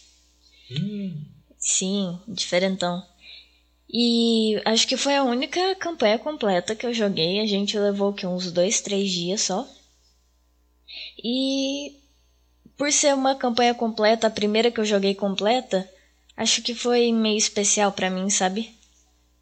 Hum. 0.70 1.24
Sim, 1.58 2.18
diferentão. 2.28 3.04
E 3.92 4.60
acho 4.64 4.86
que 4.86 4.96
foi 4.96 5.16
a 5.16 5.24
única 5.24 5.74
campanha 5.74 6.18
completa 6.18 6.76
que 6.76 6.86
eu 6.86 6.94
joguei. 6.94 7.40
A 7.40 7.46
gente 7.46 7.78
levou 7.78 8.12
que 8.12 8.26
uns 8.26 8.52
dois, 8.52 8.80
três 8.80 9.10
dias 9.10 9.42
só. 9.42 9.66
E 11.22 11.94
por 12.76 12.92
ser 12.92 13.14
uma 13.14 13.34
campanha 13.34 13.74
completa, 13.74 14.26
a 14.26 14.30
primeira 14.30 14.70
que 14.70 14.80
eu 14.80 14.84
joguei 14.84 15.14
completa, 15.14 15.88
acho 16.36 16.62
que 16.62 16.74
foi 16.74 17.12
meio 17.12 17.36
especial 17.36 17.92
para 17.92 18.10
mim, 18.10 18.30
sabe? 18.30 18.74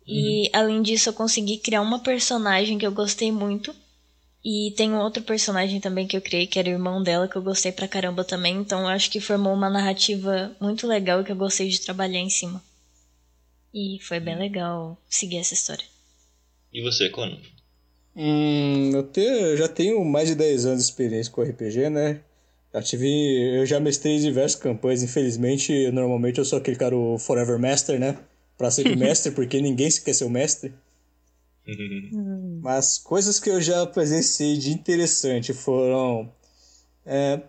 E 0.06 0.44
Uhum. 0.46 0.60
além 0.60 0.82
disso, 0.82 1.10
eu 1.10 1.12
consegui 1.12 1.58
criar 1.58 1.82
uma 1.82 2.00
personagem 2.00 2.78
que 2.78 2.86
eu 2.86 2.92
gostei 2.92 3.30
muito. 3.30 3.74
E 4.44 4.72
tem 4.76 4.92
um 4.92 5.00
outro 5.00 5.22
personagem 5.22 5.80
também 5.80 6.06
que 6.06 6.16
eu 6.16 6.22
criei, 6.22 6.46
que 6.46 6.58
era 6.58 6.68
o 6.68 6.72
irmão 6.72 7.02
dela, 7.02 7.28
que 7.28 7.36
eu 7.36 7.42
gostei 7.42 7.72
pra 7.72 7.88
caramba 7.88 8.24
também. 8.24 8.56
Então 8.56 8.82
eu 8.82 8.88
acho 8.88 9.10
que 9.10 9.20
formou 9.20 9.52
uma 9.52 9.70
narrativa 9.70 10.56
muito 10.60 10.86
legal 10.86 11.20
e 11.20 11.24
que 11.24 11.32
eu 11.32 11.36
gostei 11.36 11.68
de 11.68 11.80
trabalhar 11.80 12.20
em 12.20 12.30
cima. 12.30 12.62
E 13.72 13.98
foi 14.02 14.18
bem 14.20 14.36
legal 14.38 15.00
seguir 15.08 15.38
essa 15.38 15.54
história. 15.54 15.84
E 16.72 16.82
você, 16.82 17.08
Conan? 17.10 17.38
Hum, 18.16 18.90
eu, 18.94 19.02
te- 19.04 19.20
eu 19.20 19.56
já 19.56 19.68
tenho 19.68 20.04
mais 20.04 20.28
de 20.28 20.34
10 20.34 20.66
anos 20.66 20.84
de 20.84 20.90
experiência 20.90 21.32
com 21.32 21.42
RPG, 21.42 21.88
né? 21.90 22.20
Já 22.74 22.82
tive. 22.82 23.08
Eu 23.58 23.64
já 23.66 23.78
mestrei 23.80 24.18
diversas 24.18 24.58
campanhas. 24.60 25.02
Infelizmente, 25.02 25.90
normalmente 25.92 26.38
eu 26.38 26.44
sou 26.44 26.58
aquele 26.58 26.76
cara 26.76 26.96
o 26.96 27.18
Forever 27.18 27.58
Master, 27.58 27.98
né? 28.00 28.18
Pra 28.56 28.70
ser 28.70 28.84
mestre, 28.96 29.32
porque 29.32 29.60
ninguém 29.60 29.90
se 29.90 30.02
quer 30.02 30.14
ser 30.14 30.24
o 30.24 30.30
mestre. 30.30 30.72
Mas 32.62 32.98
coisas 32.98 33.38
que 33.38 33.50
eu 33.50 33.60
já 33.60 33.86
presenciei 33.86 34.56
de 34.56 34.70
interessante 34.70 35.52
foram. 35.52 36.32
É, 37.06 37.40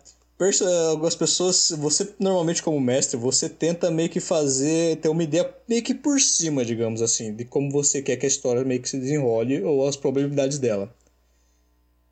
algumas 0.90 1.16
pessoas, 1.16 1.72
você 1.78 2.14
normalmente 2.18 2.64
como 2.64 2.80
mestre, 2.80 3.18
você 3.18 3.50
tenta 3.50 3.92
meio 3.92 4.10
que 4.10 4.22
fazer, 4.22 4.96
ter 4.98 5.10
uma 5.10 5.24
ideia 5.24 5.54
meio 5.68 5.84
que 5.84 5.94
por 5.94 6.20
cima, 6.22 6.64
digamos 6.64 7.02
assim, 7.02 7.36
de 7.36 7.44
como 7.44 7.70
você 7.70 8.02
quer 8.02 8.16
que 8.16 8.26
a 8.26 8.30
história 8.30 8.64
meio 8.64 8.82
que 8.82 8.88
se 8.88 8.98
desenrole 8.98 9.62
ou 9.62 9.86
as 9.86 9.98
probabilidades 9.98 10.58
dela. 10.58 10.96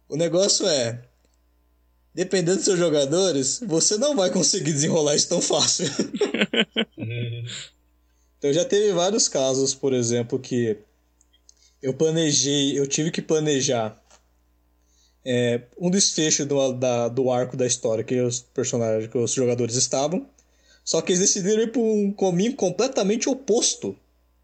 O 0.10 0.18
negócio 0.18 0.68
é, 0.68 1.02
dependendo 2.14 2.58
dos 2.58 2.66
seus 2.66 2.78
jogadores, 2.78 3.62
você 3.66 3.98
não 3.98 4.14
vai 4.14 4.30
conseguir 4.30 4.74
desenrolar 4.74 5.16
isso 5.16 5.30
tão 5.30 5.42
fácil. 5.42 5.86
Então 8.40 8.54
já 8.54 8.64
teve 8.64 8.94
vários 8.94 9.28
casos, 9.28 9.74
por 9.74 9.94
exemplo, 9.94 10.38
que 10.38 10.78
eu 11.82 11.92
planejei, 11.92 12.78
eu 12.78 12.86
tive 12.86 13.10
que 13.10 13.20
planejar 13.20 14.00
é, 15.28 15.62
um 15.78 15.90
desfecho 15.92 16.46
do, 16.46 16.74
da, 16.74 17.10
do 17.10 17.30
arco 17.32 17.58
da 17.58 17.68
história 17.68 18.04
que 18.04 18.20
os 18.22 18.40
personagens, 18.42 19.12
que 19.12 19.18
os 19.18 19.32
jogadores 19.34 19.76
estavam. 19.76 20.26
Só 20.86 21.02
que 21.02 21.12
eles 21.12 21.20
decidiram 21.20 21.64
ir 21.64 21.72
por 21.74 21.82
um 21.84 22.12
caminho 22.14 22.56
completamente 22.56 23.30
oposto. 23.30 23.96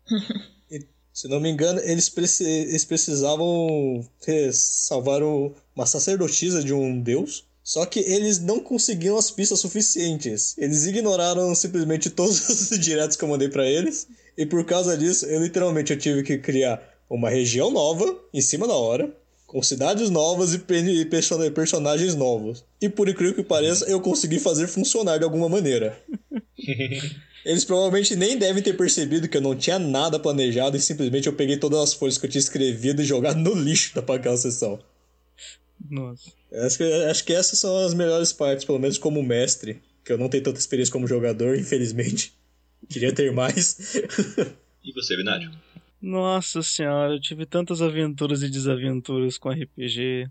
E, 0.71 0.85
se 1.13 1.27
não 1.27 1.39
me 1.39 1.49
engano, 1.49 1.79
eles, 1.81 2.09
preci- 2.09 2.43
eles 2.43 2.83
precisavam 2.85 4.03
salvar 4.51 5.21
o- 5.21 5.53
uma 5.75 5.85
sacerdotisa 5.85 6.63
de 6.63 6.73
um 6.73 6.99
deus. 6.99 7.45
Só 7.63 7.85
que 7.85 7.99
eles 7.99 8.39
não 8.39 8.59
conseguiam 8.59 9.17
as 9.17 9.31
pistas 9.31 9.59
suficientes. 9.59 10.55
Eles 10.57 10.85
ignoraram 10.85 11.53
simplesmente 11.55 12.09
todos 12.09 12.49
os 12.71 12.79
diretos 12.79 13.15
que 13.15 13.23
eu 13.23 13.29
mandei 13.29 13.47
pra 13.49 13.65
eles. 13.69 14.07
E 14.37 14.45
por 14.45 14.65
causa 14.65 14.97
disso, 14.97 15.25
eu 15.27 15.41
literalmente 15.41 15.93
eu 15.93 15.99
tive 15.99 16.23
que 16.23 16.37
criar 16.39 16.81
uma 17.09 17.29
região 17.29 17.71
nova 17.71 18.19
em 18.33 18.41
cima 18.41 18.67
da 18.67 18.73
hora, 18.73 19.15
com 19.53 19.61
cidades 19.61 20.09
novas 20.09 20.55
e 20.55 20.57
pe- 20.59 21.05
person- 21.05 21.51
personagens 21.51 22.15
novos. 22.15 22.65
E 22.81 22.89
por 22.89 23.07
incrível 23.07 23.35
que 23.35 23.43
pareça, 23.43 23.85
eu 23.85 24.01
consegui 24.01 24.39
fazer 24.39 24.65
funcionar 24.67 25.19
de 25.19 25.23
alguma 25.23 25.47
maneira. 25.47 25.95
Eles 27.45 27.63
provavelmente 27.63 28.15
nem 28.15 28.35
devem 28.35 28.63
ter 28.63 28.73
percebido 28.75 29.27
que 29.27 29.37
eu 29.37 29.41
não 29.41 29.55
tinha 29.55 29.77
nada 29.77 30.17
planejado 30.17 30.75
e 30.75 30.79
simplesmente 30.79 31.27
eu 31.27 31.33
peguei 31.33 31.57
todas 31.57 31.79
as 31.79 31.93
folhas 31.93 32.17
que 32.17 32.25
eu 32.25 32.29
tinha 32.29 32.39
escrevido 32.39 33.01
e 33.01 33.05
jogado 33.05 33.37
no 33.37 33.53
lixo 33.53 33.93
da 33.93 34.01
aquela 34.15 34.37
sessão. 34.37 34.79
Nossa. 35.87 36.31
Acho 36.51 36.77
que, 36.77 36.83
acho 36.83 37.23
que 37.23 37.33
essas 37.33 37.59
são 37.59 37.77
as 37.85 37.93
melhores 37.93 38.33
partes, 38.33 38.65
pelo 38.65 38.79
menos 38.79 38.97
como 38.97 39.21
mestre, 39.21 39.81
que 40.03 40.11
eu 40.11 40.17
não 40.17 40.29
tenho 40.29 40.43
tanta 40.43 40.57
experiência 40.59 40.91
como 40.91 41.05
jogador, 41.05 41.55
infelizmente. 41.55 42.33
Queria 42.89 43.13
ter 43.13 43.31
mais. 43.31 43.77
E 44.85 44.91
você, 44.91 45.15
Binário? 45.15 45.49
Nossa 46.03 46.61
senhora, 46.61 47.13
eu 47.13 47.19
tive 47.21 47.45
tantas 47.45 47.81
aventuras 47.81 48.43
e 48.43 48.49
desaventuras 48.49 49.37
com 49.37 49.49
RPG. 49.49 50.29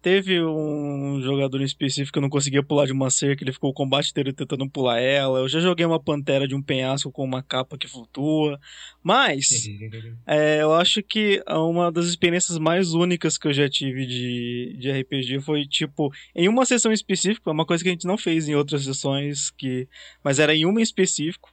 Teve 0.00 0.40
um 0.40 1.20
jogador 1.20 1.60
em 1.60 1.64
específico 1.64 2.12
que 2.12 2.18
eu 2.18 2.22
não 2.22 2.30
conseguia 2.30 2.62
pular 2.62 2.86
de 2.86 2.92
uma 2.92 3.10
cerca, 3.10 3.42
ele 3.42 3.52
ficou 3.52 3.70
o 3.70 3.74
combate 3.74 4.12
inteiro 4.12 4.32
tentando 4.32 4.70
pular 4.70 5.00
ela. 5.00 5.40
Eu 5.40 5.48
já 5.48 5.58
joguei 5.58 5.84
uma 5.84 5.98
pantera 5.98 6.46
de 6.46 6.54
um 6.54 6.62
penhasco 6.62 7.10
com 7.10 7.24
uma 7.24 7.42
capa 7.42 7.76
que 7.76 7.88
flutua. 7.88 8.60
Mas, 9.02 9.68
é, 10.24 10.62
eu 10.62 10.72
acho 10.72 11.02
que 11.02 11.42
uma 11.48 11.90
das 11.90 12.06
experiências 12.06 12.56
mais 12.56 12.94
únicas 12.94 13.36
que 13.36 13.48
eu 13.48 13.52
já 13.52 13.68
tive 13.68 14.06
de, 14.06 14.76
de 14.78 14.92
RPG 15.00 15.40
foi, 15.40 15.66
tipo, 15.66 16.12
em 16.32 16.48
uma 16.48 16.64
sessão 16.64 16.92
específica, 16.92 17.50
uma 17.50 17.66
coisa 17.66 17.82
que 17.82 17.90
a 17.90 17.92
gente 17.92 18.06
não 18.06 18.16
fez 18.16 18.48
em 18.48 18.54
outras 18.54 18.84
sessões, 18.84 19.50
que 19.50 19.88
mas 20.22 20.38
era 20.38 20.54
em 20.54 20.64
uma 20.64 20.80
específico, 20.80 21.50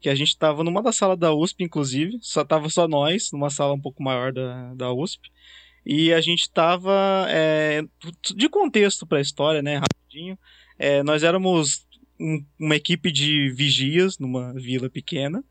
que 0.00 0.08
a 0.08 0.14
gente 0.14 0.36
tava 0.36 0.64
numa 0.64 0.82
da 0.82 0.92
sala 0.92 1.16
da 1.16 1.32
USP, 1.32 1.64
inclusive, 1.64 2.18
só 2.20 2.44
tava 2.44 2.68
só 2.70 2.88
nós, 2.88 3.30
numa 3.32 3.50
sala 3.50 3.74
um 3.74 3.80
pouco 3.80 4.02
maior 4.02 4.32
da, 4.32 4.74
da 4.74 4.92
USP, 4.92 5.30
e 5.84 6.12
a 6.12 6.20
gente 6.20 6.50
tava, 6.50 7.26
é, 7.28 7.82
de 8.34 8.48
contexto 8.48 9.06
pra 9.06 9.20
história, 9.20 9.62
né, 9.62 9.76
rapidinho, 9.78 10.38
é, 10.78 11.02
nós 11.02 11.22
éramos 11.22 11.86
um- 12.18 12.44
uma 12.58 12.76
equipe 12.76 13.10
de 13.10 13.50
vigias 13.50 14.18
numa 14.18 14.52
vila 14.54 14.90
pequena, 14.90 15.42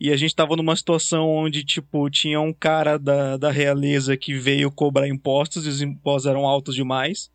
e 0.00 0.10
a 0.10 0.16
gente 0.16 0.34
tava 0.34 0.56
numa 0.56 0.74
situação 0.76 1.28
onde, 1.28 1.64
tipo, 1.64 2.10
tinha 2.10 2.40
um 2.40 2.52
cara 2.52 2.98
da, 2.98 3.36
da 3.36 3.50
realeza 3.50 4.16
que 4.16 4.34
veio 4.34 4.70
cobrar 4.70 5.08
impostos, 5.08 5.66
e 5.66 5.68
os 5.68 5.80
impostos 5.80 6.26
eram 6.30 6.46
altos 6.46 6.74
demais, 6.74 7.30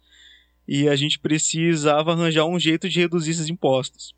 e 0.67 0.87
a 0.87 0.95
gente 0.95 1.17
precisava 1.17 2.11
arranjar 2.11 2.45
um 2.45 2.59
jeito 2.59 2.87
de 2.87 2.99
reduzir 2.99 3.31
esses 3.31 3.49
impostos. 3.49 4.13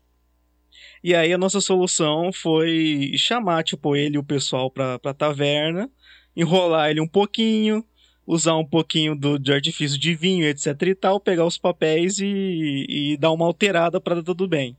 E 1.02 1.14
aí 1.14 1.32
a 1.32 1.38
nossa 1.38 1.60
solução 1.60 2.32
foi 2.32 3.12
chamar, 3.16 3.64
tipo, 3.64 3.96
ele 3.96 4.16
e 4.16 4.18
o 4.18 4.24
pessoal 4.24 4.70
pra, 4.70 4.98
pra 4.98 5.12
taverna, 5.12 5.90
enrolar 6.36 6.90
ele 6.90 7.00
um 7.00 7.08
pouquinho, 7.08 7.84
usar 8.26 8.56
um 8.56 8.64
pouquinho 8.64 9.16
do, 9.16 9.38
de 9.38 9.52
artifício 9.52 9.98
de 9.98 10.14
vinho, 10.14 10.46
etc 10.46 10.80
e 10.82 10.94
tal, 10.94 11.18
pegar 11.18 11.44
os 11.44 11.58
papéis 11.58 12.18
e, 12.18 12.86
e 12.88 13.16
dar 13.16 13.32
uma 13.32 13.44
alterada 13.46 14.00
pra 14.00 14.16
dar 14.16 14.22
tudo 14.22 14.46
bem. 14.46 14.76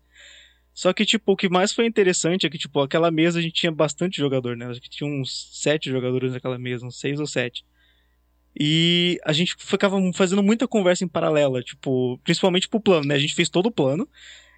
Só 0.74 0.92
que, 0.92 1.06
tipo, 1.06 1.34
o 1.34 1.36
que 1.36 1.50
mais 1.50 1.72
foi 1.72 1.86
interessante 1.86 2.48
é 2.48 2.50
que, 2.50 2.58
tipo, 2.58 2.80
aquela 2.80 3.12
mesa 3.12 3.38
a 3.38 3.42
gente 3.42 3.54
tinha 3.54 3.72
bastante 3.72 4.18
jogador, 4.18 4.58
né? 4.58 4.66
Acho 4.66 4.82
que 4.82 4.90
tinha 4.90 5.08
uns 5.08 5.50
sete 5.62 5.90
jogadores 5.90 6.34
naquela 6.34 6.58
mesa, 6.58 6.86
uns 6.86 7.00
seis 7.00 7.20
ou 7.20 7.28
sete. 7.28 7.64
E 8.60 9.20
a 9.24 9.34
gente 9.34 9.56
ficava 9.58 10.00
fazendo 10.14 10.42
muita 10.42 10.68
conversa 10.68 11.04
em 11.04 11.08
paralela, 11.08 11.62
tipo, 11.62 12.20
principalmente 12.24 12.68
pro 12.68 12.80
plano, 12.80 13.08
né? 13.08 13.16
A 13.16 13.20
gente 13.20 13.36
fez 13.36 13.50
todo 13.50 13.68
o 13.68 13.72
plano. 13.72 14.08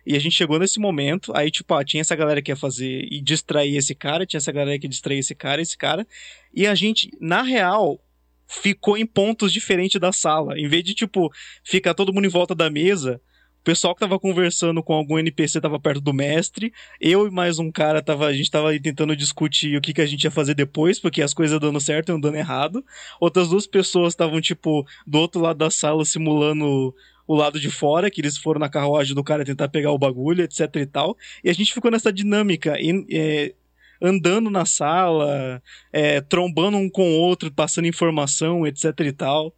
E 0.06 0.16
a 0.16 0.20
gente 0.20 0.36
chegou 0.36 0.60
nesse 0.60 0.80
momento, 0.80 1.32
aí, 1.36 1.50
tipo, 1.50 1.74
ah, 1.74 1.84
tinha 1.84 2.02
essa 2.02 2.16
galera 2.16 2.42
que 2.42 2.52
ia 2.52 2.56
fazer 2.56 3.08
e 3.10 3.20
distrair 3.22 3.76
esse 3.76 3.96
cara, 3.96 4.26
tinha 4.26 4.38
essa 4.38 4.52
galera 4.52 4.78
que 4.78 4.86
ia 4.86 4.90
distrair 4.90 5.20
esse 5.20 5.34
cara, 5.34 5.62
esse 5.62 5.78
cara. 5.78 6.06
E 6.54 6.68
a 6.68 6.76
gente, 6.76 7.10
na 7.20 7.42
real, 7.42 8.00
ficou 8.48 8.98
em 8.98 9.06
pontos 9.06 9.52
diferentes 9.52 10.00
da 10.00 10.12
sala. 10.12 10.60
Em 10.60 10.68
vez 10.68 10.84
de, 10.84 10.94
tipo, 10.94 11.32
ficar 11.64 11.94
todo 11.94 12.14
mundo 12.14 12.26
em 12.26 12.30
volta 12.30 12.54
da 12.54 12.70
mesa, 12.70 13.20
o 13.62 13.64
pessoal 13.66 13.96
que 13.96 14.00
tava 14.00 14.20
conversando 14.20 14.84
com 14.84 14.94
algum 14.94 15.18
NPC 15.18 15.60
tava 15.60 15.80
perto 15.80 16.00
do 16.00 16.14
mestre, 16.14 16.72
eu 17.02 17.28
e 17.28 17.32
mais 17.32 17.58
um 17.58 17.72
cara 17.72 18.00
tava, 18.00 18.28
a 18.28 18.34
gente 18.34 18.52
tava 18.52 18.80
tentando 18.80 19.16
discutir 19.16 19.76
o 19.76 19.82
que, 19.82 19.92
que 19.92 20.02
a 20.02 20.06
gente 20.06 20.24
ia 20.24 20.30
fazer 20.30 20.54
depois, 20.54 21.00
porque 21.00 21.20
as 21.20 21.34
coisas 21.34 21.60
dando 21.60 21.82
certo 21.82 22.12
e 22.12 22.22
dando 22.22 22.38
errado. 22.38 22.86
Outras 23.20 23.50
duas 23.50 23.66
pessoas 23.66 24.14
estavam, 24.14 24.40
tipo, 24.40 24.86
do 25.08 25.18
outro 25.18 25.42
lado 25.42 25.58
da 25.58 25.72
sala 25.72 26.06
simulando 26.06 26.94
o 27.28 27.36
lado 27.36 27.60
de 27.60 27.70
fora, 27.70 28.10
que 28.12 28.22
eles 28.22 28.38
foram 28.38 28.60
na 28.60 28.70
carruagem 28.70 29.16
do 29.16 29.24
cara 29.24 29.46
tentar 29.46 29.68
pegar 29.70 29.92
o 29.92 29.98
bagulho, 29.98 30.44
etc 30.44 30.76
e 30.76 30.86
tal. 30.86 31.18
E 31.44 31.50
a 31.50 31.54
gente 31.54 31.74
ficou 31.74 31.92
nessa 31.92 32.12
dinâmica, 32.14 32.80
em- 32.80 33.06
é, 33.12 33.54
andando 34.02 34.50
na 34.50 34.66
sala, 34.66 35.62
é, 35.92 36.22
trombando 36.22 36.78
um 36.78 36.90
com 36.90 37.10
o 37.10 37.20
outro, 37.20 37.52
passando 37.52 37.88
informação, 37.88 38.66
etc 38.68 39.00
e 39.02 39.12
tal. 39.12 39.54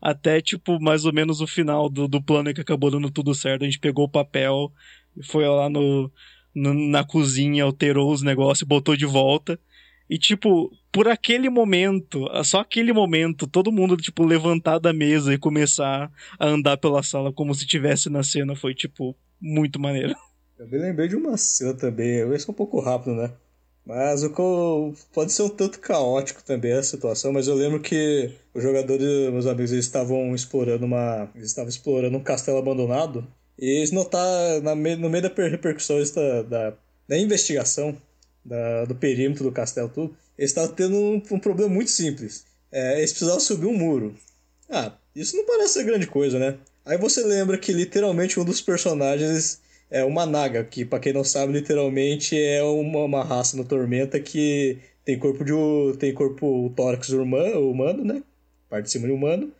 Até, 0.00 0.40
tipo, 0.40 0.80
mais 0.80 1.04
ou 1.04 1.12
menos 1.12 1.40
o 1.40 1.46
final 1.46 1.88
do, 1.88 2.06
do 2.06 2.22
plano 2.22 2.52
que 2.54 2.60
acabou 2.60 2.90
dando 2.90 3.10
tudo 3.10 3.34
certo. 3.34 3.62
A 3.62 3.64
gente 3.64 3.78
pegou 3.78 4.04
o 4.04 4.08
papel, 4.08 4.70
foi 5.24 5.46
lá 5.48 5.68
no, 5.68 6.10
no- 6.54 6.74
na 6.74 7.02
cozinha, 7.04 7.64
alterou 7.64 8.12
os 8.12 8.22
negócios, 8.22 8.66
botou 8.68 8.96
de 8.96 9.06
volta. 9.06 9.58
E, 10.08 10.18
tipo, 10.18 10.70
por 10.92 11.08
aquele 11.08 11.50
momento, 11.50 12.26
só 12.44 12.60
aquele 12.60 12.92
momento, 12.92 13.46
todo 13.46 13.72
mundo, 13.72 13.96
tipo, 13.96 14.24
levantar 14.24 14.78
da 14.78 14.92
mesa 14.92 15.34
e 15.34 15.38
começar 15.38 16.10
a 16.38 16.46
andar 16.46 16.76
pela 16.76 17.02
sala 17.02 17.32
como 17.32 17.54
se 17.54 17.66
tivesse 17.66 18.08
na 18.08 18.22
cena 18.22 18.54
foi, 18.54 18.74
tipo, 18.74 19.16
muito 19.40 19.80
maneiro. 19.80 20.14
Eu 20.58 20.66
me 20.68 20.78
lembrei 20.78 21.06
de 21.06 21.16
uma 21.16 21.36
cena 21.36 21.74
também, 21.74 22.24
vai 22.24 22.38
ser 22.38 22.50
um 22.50 22.54
pouco 22.54 22.80
rápido, 22.80 23.14
né? 23.14 23.30
Mas 23.84 24.24
o 24.24 24.94
pode 25.12 25.32
ser 25.32 25.42
um 25.42 25.48
tanto 25.48 25.78
caótico 25.78 26.42
também 26.42 26.72
a 26.72 26.82
situação, 26.82 27.32
mas 27.32 27.46
eu 27.46 27.54
lembro 27.54 27.78
que 27.78 28.32
os 28.52 28.60
jogadores, 28.60 29.30
meus 29.30 29.46
amigos, 29.46 29.70
eles 29.70 29.84
estavam 29.84 30.34
explorando 30.34 30.84
uma. 30.84 31.30
Eles 31.36 31.50
estavam 31.50 31.68
explorando 31.68 32.16
um 32.16 32.22
castelo 32.22 32.58
abandonado. 32.58 33.24
E 33.56 33.78
eles 33.78 33.92
notaram, 33.92 34.60
no 34.98 35.08
meio 35.08 35.22
da 35.22 35.48
repercussão 35.48 35.98
da, 36.14 36.42
da, 36.42 36.76
da 37.08 37.18
investigação 37.18 37.96
da, 38.46 38.84
do 38.84 38.94
perímetro 38.94 39.44
do 39.44 39.52
castelo, 39.52 39.88
tudo, 39.88 40.16
eles 40.38 40.50
estavam 40.50 40.74
tendo 40.74 40.96
um, 40.96 41.22
um 41.30 41.38
problema 41.38 41.68
muito 41.68 41.90
simples. 41.90 42.44
É, 42.70 42.98
eles 42.98 43.10
precisavam 43.10 43.40
subir 43.40 43.66
um 43.66 43.76
muro. 43.76 44.14
Ah, 44.68 44.92
isso 45.14 45.36
não 45.36 45.46
parece 45.46 45.74
ser 45.74 45.84
grande 45.84 46.06
coisa, 46.06 46.38
né? 46.38 46.56
Aí 46.84 46.98
você 46.98 47.24
lembra 47.24 47.58
que 47.58 47.72
literalmente 47.72 48.38
um 48.38 48.44
dos 48.44 48.60
personagens 48.60 49.60
é 49.90 50.04
uma 50.04 50.26
naga, 50.26 50.64
que 50.64 50.84
para 50.84 51.00
quem 51.00 51.12
não 51.12 51.24
sabe, 51.24 51.52
literalmente 51.52 52.38
é 52.40 52.62
uma, 52.62 53.04
uma 53.04 53.24
raça 53.24 53.56
no 53.56 53.64
Tormenta 53.64 54.20
que 54.20 54.78
tem 55.04 55.18
corpo 55.18 55.44
de 55.44 55.52
tem 55.98 56.12
corpo 56.12 56.72
tórax 56.76 57.08
humano, 57.10 57.70
humano, 57.70 58.04
né? 58.04 58.22
Parte 58.68 58.84
de 58.86 58.90
cima 58.90 59.06
de 59.06 59.12
humano. 59.12 59.52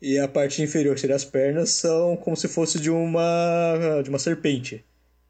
E 0.00 0.18
a 0.18 0.28
parte 0.28 0.62
inferior, 0.62 0.94
que 0.94 1.00
seria 1.00 1.16
as 1.16 1.24
pernas, 1.24 1.70
são 1.70 2.16
como 2.16 2.36
se 2.36 2.48
fosse 2.48 2.78
de 2.80 2.90
uma 2.90 4.02
de 4.02 4.10
uma 4.10 4.18
serpente. 4.18 4.84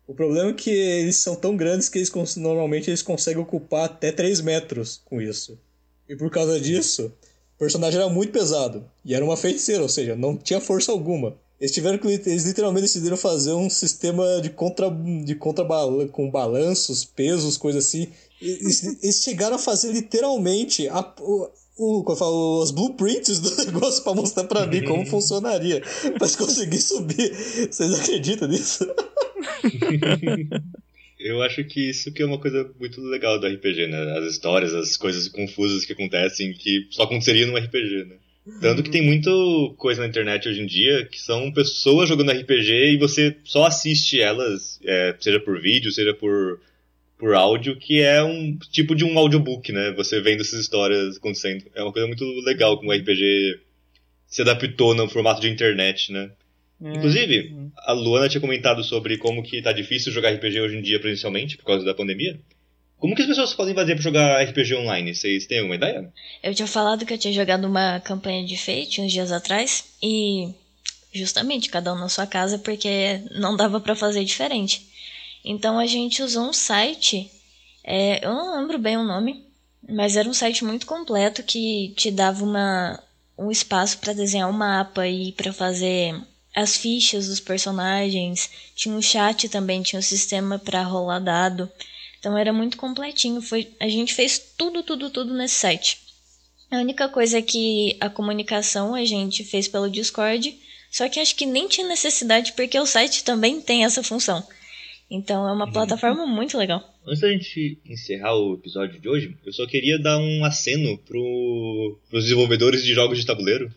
O 0.06 0.14
problema 0.14 0.50
é 0.50 0.54
que 0.54 0.70
eles 0.70 1.16
são 1.16 1.34
tão 1.34 1.56
grandes 1.56 1.88
que 1.88 1.98
eles 1.98 2.36
normalmente 2.36 2.90
eles 2.90 3.02
conseguem 3.02 3.42
ocupar 3.42 3.86
até 3.86 4.12
3 4.12 4.40
metros 4.42 5.00
com 5.04 5.20
isso. 5.20 5.58
E 6.08 6.14
por 6.14 6.30
causa 6.30 6.60
disso, 6.60 7.12
o 7.56 7.58
personagem 7.58 8.00
era 8.00 8.10
muito 8.10 8.32
pesado. 8.32 8.84
E 9.04 9.14
era 9.14 9.24
uma 9.24 9.36
feiticeira, 9.36 9.82
ou 9.82 9.88
seja, 9.88 10.14
não 10.14 10.36
tinha 10.36 10.60
força 10.60 10.92
alguma. 10.92 11.36
Eles 11.58 11.72
tiveram 11.72 11.96
que. 11.98 12.06
Eles 12.06 12.44
literalmente 12.44 12.82
decidiram 12.82 13.16
fazer 13.16 13.52
um 13.52 13.70
sistema 13.70 14.40
de 14.42 14.50
contra. 14.50 14.90
de 14.90 15.34
contra 15.34 15.64
com 16.12 16.30
balanços, 16.30 17.04
pesos, 17.04 17.56
coisas 17.56 17.86
assim. 17.86 18.08
Eles, 18.42 18.82
eles 19.02 19.22
chegaram 19.22 19.56
a 19.56 19.58
fazer 19.58 19.92
literalmente 19.92 20.86
a, 20.88 21.14
o, 21.76 22.00
o, 22.00 22.12
eu 22.12 22.16
falo, 22.16 22.62
os 22.62 22.70
blueprints 22.70 23.40
do 23.40 23.50
negócio 23.66 24.02
para 24.02 24.14
mostrar 24.14 24.44
para 24.44 24.66
mim 24.66 24.84
como 24.84 25.04
funcionaria. 25.06 25.80
Pra 26.18 26.28
conseguir 26.36 26.78
subir. 26.78 27.32
Vocês 27.70 28.00
acreditam 28.00 28.48
nisso? 28.48 28.86
Eu 31.18 31.40
acho 31.42 31.64
que 31.64 31.88
isso 31.88 32.12
que 32.12 32.22
é 32.22 32.26
uma 32.26 32.38
coisa 32.38 32.70
muito 32.78 33.00
legal 33.00 33.40
do 33.40 33.46
RPG, 33.46 33.86
né? 33.86 34.18
As 34.18 34.26
histórias, 34.26 34.74
as 34.74 34.94
coisas 34.94 35.26
confusas 35.28 35.86
que 35.86 35.94
acontecem 35.94 36.52
que 36.52 36.86
só 36.90 37.04
aconteceria 37.04 37.46
no 37.46 37.56
RPG, 37.56 38.04
né? 38.04 38.16
Tanto 38.60 38.82
que 38.82 38.90
tem 38.90 39.00
muita 39.00 39.30
coisa 39.78 40.02
na 40.02 40.08
internet 40.08 40.46
hoje 40.46 40.60
em 40.60 40.66
dia 40.66 41.06
que 41.06 41.18
são 41.18 41.50
pessoas 41.50 42.10
jogando 42.10 42.30
RPG 42.30 42.92
e 42.92 42.98
você 42.98 43.34
só 43.42 43.64
assiste 43.64 44.20
elas, 44.20 44.78
é, 44.84 45.16
seja 45.18 45.40
por 45.40 45.58
vídeo, 45.62 45.90
seja 45.90 46.12
por, 46.12 46.60
por 47.18 47.34
áudio, 47.34 47.76
que 47.78 48.00
é 48.00 48.22
um 48.22 48.56
tipo 48.70 48.94
de 48.94 49.04
um 49.04 49.18
audiobook, 49.18 49.72
né? 49.72 49.92
Você 49.92 50.20
vendo 50.20 50.40
essas 50.40 50.60
histórias 50.60 51.16
acontecendo. 51.16 51.64
É 51.74 51.82
uma 51.82 51.92
coisa 51.92 52.06
muito 52.06 52.24
legal 52.44 52.76
como 52.76 52.90
o 52.90 52.94
RPG 52.94 53.60
se 54.26 54.42
adaptou 54.42 54.94
no 54.94 55.08
formato 55.08 55.40
de 55.40 55.48
internet, 55.48 56.12
né? 56.12 56.30
É. 56.82 56.90
Inclusive, 56.90 57.70
a 57.78 57.92
Luana 57.92 58.28
tinha 58.28 58.40
comentado 58.40 58.82
sobre 58.82 59.16
como 59.16 59.42
que 59.42 59.62
tá 59.62 59.72
difícil 59.72 60.12
jogar 60.12 60.32
RPG 60.32 60.60
hoje 60.60 60.76
em 60.76 60.82
dia 60.82 61.00
presencialmente 61.00 61.56
por 61.56 61.64
causa 61.64 61.84
da 61.84 61.94
pandemia. 61.94 62.38
Como 62.98 63.14
que 63.14 63.22
as 63.22 63.28
pessoas 63.28 63.54
podem 63.54 63.74
fazer 63.74 63.94
para 63.94 64.02
jogar 64.02 64.42
RPG 64.42 64.74
online? 64.74 65.14
Vocês 65.14 65.46
têm 65.46 65.58
alguma 65.58 65.76
ideia? 65.76 66.10
Eu 66.42 66.54
tinha 66.54 66.66
falado 66.66 67.04
que 67.04 67.12
eu 67.12 67.18
tinha 67.18 67.34
jogado 67.34 67.66
uma 67.66 68.00
campanha 68.00 68.44
de 68.44 68.56
Fate 68.56 69.00
uns 69.00 69.12
dias 69.12 69.30
atrás 69.30 69.84
e 70.02 70.48
justamente 71.12 71.68
cada 71.68 71.92
um 71.92 71.98
na 71.98 72.08
sua 72.08 72.26
casa 72.26 72.58
porque 72.58 73.20
não 73.32 73.56
dava 73.56 73.80
para 73.80 73.94
fazer 73.94 74.24
diferente. 74.24 74.86
Então 75.44 75.78
a 75.78 75.86
gente 75.86 76.22
usou 76.22 76.48
um 76.48 76.52
site, 76.52 77.30
é, 77.84 78.24
eu 78.24 78.32
não 78.32 78.58
lembro 78.58 78.78
bem 78.78 78.96
o 78.96 79.04
nome, 79.04 79.44
mas 79.86 80.16
era 80.16 80.28
um 80.28 80.32
site 80.32 80.64
muito 80.64 80.86
completo 80.86 81.42
que 81.42 81.92
te 81.96 82.10
dava 82.10 82.42
uma, 82.42 83.02
um 83.36 83.50
espaço 83.50 83.98
para 83.98 84.14
desenhar 84.14 84.48
um 84.48 84.52
mapa 84.52 85.06
e 85.06 85.32
para 85.32 85.52
fazer 85.52 86.18
as 86.54 86.76
fichas 86.76 87.26
dos 87.26 87.40
personagens. 87.40 88.48
Tinha 88.74 88.94
um 88.94 89.02
chat 89.02 89.48
também, 89.48 89.82
tinha 89.82 89.98
um 89.98 90.02
sistema 90.02 90.58
para 90.58 90.82
rolar 90.82 91.18
dado. 91.18 91.70
Então 92.18 92.38
era 92.38 92.52
muito 92.52 92.78
completinho. 92.78 93.42
Foi, 93.42 93.70
a 93.78 93.88
gente 93.88 94.14
fez 94.14 94.38
tudo, 94.56 94.82
tudo, 94.82 95.10
tudo 95.10 95.34
nesse 95.34 95.56
site. 95.56 96.00
A 96.70 96.78
única 96.78 97.08
coisa 97.08 97.38
é 97.38 97.42
que 97.42 97.96
a 98.00 98.08
comunicação 98.08 98.94
a 98.94 99.04
gente 99.04 99.44
fez 99.44 99.68
pelo 99.68 99.90
Discord, 99.90 100.58
só 100.90 101.08
que 101.08 101.20
acho 101.20 101.36
que 101.36 101.44
nem 101.44 101.68
tinha 101.68 101.86
necessidade 101.86 102.52
porque 102.52 102.78
o 102.78 102.86
site 102.86 103.24
também 103.24 103.60
tem 103.60 103.84
essa 103.84 104.02
função. 104.02 104.42
Então 105.14 105.48
é 105.48 105.52
uma 105.52 105.66
uhum. 105.66 105.72
plataforma 105.72 106.26
muito 106.26 106.58
legal. 106.58 106.82
Antes 107.06 107.20
da 107.20 107.30
gente 107.30 107.78
encerrar 107.86 108.34
o 108.34 108.54
episódio 108.54 109.00
de 109.00 109.08
hoje, 109.08 109.36
eu 109.46 109.52
só 109.52 109.66
queria 109.66 109.98
dar 109.98 110.18
um 110.18 110.44
aceno 110.44 110.98
para 110.98 111.18
os 111.18 112.24
desenvolvedores 112.24 112.84
de 112.84 112.92
jogos 112.92 113.18
de 113.18 113.26
tabuleiro 113.26 113.70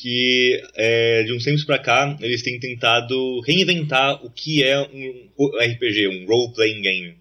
que 0.00 0.62
é, 0.76 1.24
de 1.24 1.32
uns 1.32 1.42
tempos 1.42 1.64
para 1.64 1.78
cá 1.80 2.16
eles 2.20 2.40
têm 2.42 2.60
tentado 2.60 3.40
reinventar 3.40 4.24
o 4.24 4.30
que 4.30 4.62
é 4.62 4.80
um 4.80 5.28
RPG, 5.60 6.06
um 6.06 6.24
role-playing 6.24 6.80
game. 6.80 7.14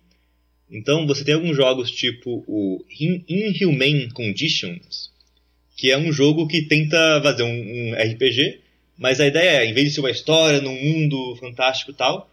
Então 0.69 1.07
você 1.07 1.23
tem 1.23 1.33
alguns 1.33 1.55
jogos 1.55 1.89
tipo 1.89 2.43
o 2.47 2.85
Inhumane 3.27 4.11
Conditions, 4.11 5.09
que 5.75 5.89
é 5.89 5.97
um 5.97 6.11
jogo 6.11 6.47
que 6.47 6.61
tenta 6.63 7.19
fazer 7.23 7.41
um, 7.41 7.49
um, 7.49 7.93
RPG, 7.95 8.59
mas 8.95 9.19
a 9.19 9.25
ideia 9.25 9.63
é, 9.63 9.65
em 9.65 9.73
vez 9.73 9.87
de 9.87 9.93
ser 9.95 10.01
uma 10.01 10.11
história 10.11 10.61
num 10.61 10.79
mundo 10.79 11.35
fantástico 11.37 11.89
e 11.89 11.95
tal, 11.95 12.29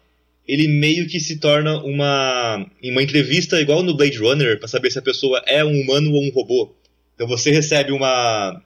ele 0.47 0.67
meio 0.67 1.07
que 1.07 1.19
se 1.19 1.37
torna 1.39 1.77
uma, 1.83 2.65
uma 2.83 3.01
entrevista 3.01 3.59
igual 3.59 3.81
no 3.81 3.95
Blade 3.95 4.17
Runner, 4.17 4.59
para 4.59 4.67
saber 4.67 4.91
se 4.91 4.99
a 4.99 5.01
pessoa 5.01 5.41
é 5.45 5.63
um 5.63 5.81
humano 5.81 6.11
ou 6.11 6.23
um 6.23 6.29
robô. 6.29 6.73
Então 7.15 7.27
você 7.27 7.51
recebe 7.51 7.91
uma. 7.91 8.61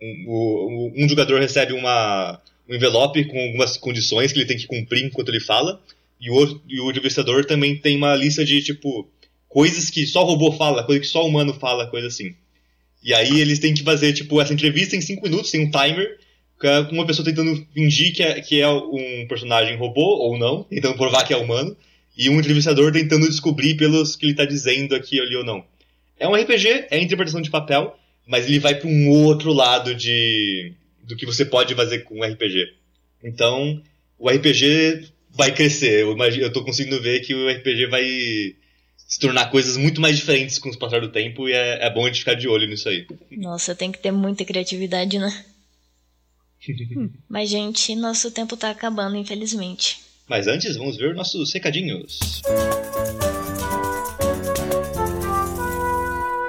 Um, 0.00 0.92
um 0.96 1.08
jogador 1.08 1.40
recebe 1.40 1.72
uma, 1.72 2.40
um 2.68 2.74
envelope 2.74 3.24
com 3.24 3.38
algumas 3.38 3.76
condições 3.76 4.32
que 4.32 4.38
ele 4.38 4.46
tem 4.46 4.56
que 4.56 4.66
cumprir 4.66 5.04
enquanto 5.04 5.28
ele 5.28 5.40
fala. 5.40 5.80
E 6.20 6.30
o, 6.30 6.60
e 6.68 6.80
o 6.80 6.90
entrevistador 6.90 7.44
também 7.44 7.76
tem 7.76 7.96
uma 7.96 8.14
lista 8.14 8.44
de, 8.44 8.62
tipo, 8.62 9.08
coisas 9.48 9.90
que 9.90 10.06
só 10.06 10.24
robô 10.24 10.52
fala, 10.52 10.84
coisa 10.84 11.00
que 11.00 11.06
só 11.06 11.26
humano 11.26 11.54
fala, 11.54 11.86
coisa 11.86 12.08
assim. 12.08 12.34
E 13.02 13.12
aí 13.12 13.40
eles 13.40 13.58
têm 13.58 13.74
que 13.74 13.82
fazer, 13.82 14.12
tipo, 14.12 14.40
essa 14.40 14.54
entrevista 14.54 14.94
em 14.94 15.00
5 15.00 15.22
minutos, 15.22 15.50
tem 15.50 15.66
um 15.66 15.70
timer, 15.70 16.18
uma 16.90 17.06
pessoa 17.06 17.24
tentando 17.24 17.66
fingir 17.72 18.14
que 18.14 18.22
é, 18.22 18.40
que 18.40 18.60
é 18.60 18.68
um 18.68 19.26
personagem 19.28 19.76
robô, 19.76 20.02
ou 20.02 20.38
não, 20.38 20.64
tentando 20.64 20.96
provar 20.96 21.24
que 21.24 21.32
é 21.32 21.36
humano, 21.36 21.76
e 22.16 22.28
um 22.28 22.38
entrevistador 22.38 22.92
tentando 22.92 23.28
descobrir 23.28 23.74
pelos 23.76 24.16
que 24.16 24.26
ele 24.26 24.32
está 24.32 24.44
dizendo 24.44 24.94
aqui 24.94 25.20
ali 25.20 25.36
ou 25.36 25.44
não. 25.44 25.64
É 26.18 26.28
um 26.28 26.34
RPG, 26.34 26.86
é 26.90 27.00
interpretação 27.00 27.40
de 27.40 27.50
papel, 27.50 27.96
mas 28.26 28.46
ele 28.46 28.58
vai 28.58 28.74
para 28.74 28.88
um 28.88 29.08
outro 29.08 29.52
lado 29.52 29.94
de 29.94 30.72
do 31.02 31.16
que 31.16 31.26
você 31.26 31.44
pode 31.44 31.74
fazer 31.74 32.00
com 32.00 32.20
o 32.20 32.24
RPG. 32.24 32.74
Então, 33.24 33.82
o 34.18 34.28
RPG 34.30 35.08
vai 35.30 35.52
crescer. 35.52 36.02
Eu, 36.02 36.12
imagino, 36.12 36.44
eu 36.44 36.52
tô 36.52 36.64
conseguindo 36.64 37.00
ver 37.02 37.20
que 37.20 37.34
o 37.34 37.48
RPG 37.50 37.86
vai 37.86 38.04
se 38.96 39.18
tornar 39.18 39.50
coisas 39.50 39.76
muito 39.76 40.00
mais 40.00 40.16
diferentes 40.16 40.58
com 40.58 40.70
o 40.70 40.78
passar 40.78 41.00
do 41.00 41.10
tempo 41.10 41.48
e 41.48 41.52
é, 41.52 41.86
é 41.86 41.90
bom 41.90 42.04
a 42.04 42.06
gente 42.06 42.20
ficar 42.20 42.34
de 42.34 42.48
olho 42.48 42.66
nisso 42.66 42.88
aí. 42.88 43.06
Nossa, 43.32 43.74
tem 43.74 43.90
que 43.90 43.98
ter 43.98 44.10
muita 44.10 44.44
criatividade, 44.44 45.18
né? 45.18 45.44
Mas, 47.28 47.50
gente, 47.50 47.94
nosso 47.94 48.30
tempo 48.30 48.56
tá 48.56 48.70
acabando, 48.70 49.16
infelizmente. 49.16 50.00
Mas 50.28 50.46
antes, 50.46 50.76
vamos 50.76 50.96
ver 50.96 51.14
nossos 51.14 51.52
recadinhos. 51.52 52.42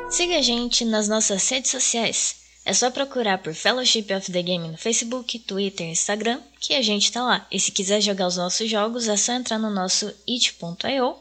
Siga 0.10 0.38
a 0.38 0.42
gente 0.42 0.86
nas 0.86 1.08
nossas 1.08 1.50
redes 1.50 1.72
sociais. 1.72 2.44
É 2.66 2.72
só 2.72 2.90
procurar 2.90 3.40
por 3.40 3.54
Fellowship 3.54 4.06
of 4.16 4.32
the 4.32 4.42
Game 4.42 4.70
no 4.70 4.78
Facebook, 4.78 5.38
Twitter 5.40 5.88
e 5.88 5.92
Instagram, 5.92 6.40
que 6.62 6.74
a 6.76 6.82
gente 6.82 7.12
tá 7.12 7.22
lá. 7.22 7.48
E 7.52 7.60
se 7.60 7.72
quiser 7.72 8.00
jogar 8.00 8.28
os 8.28 8.38
nossos 8.38 8.70
jogos, 8.70 9.10
é 9.10 9.18
só 9.18 9.34
entrar 9.34 9.60
no 9.60 9.70
nosso 9.70 10.08
it.io 10.30 11.18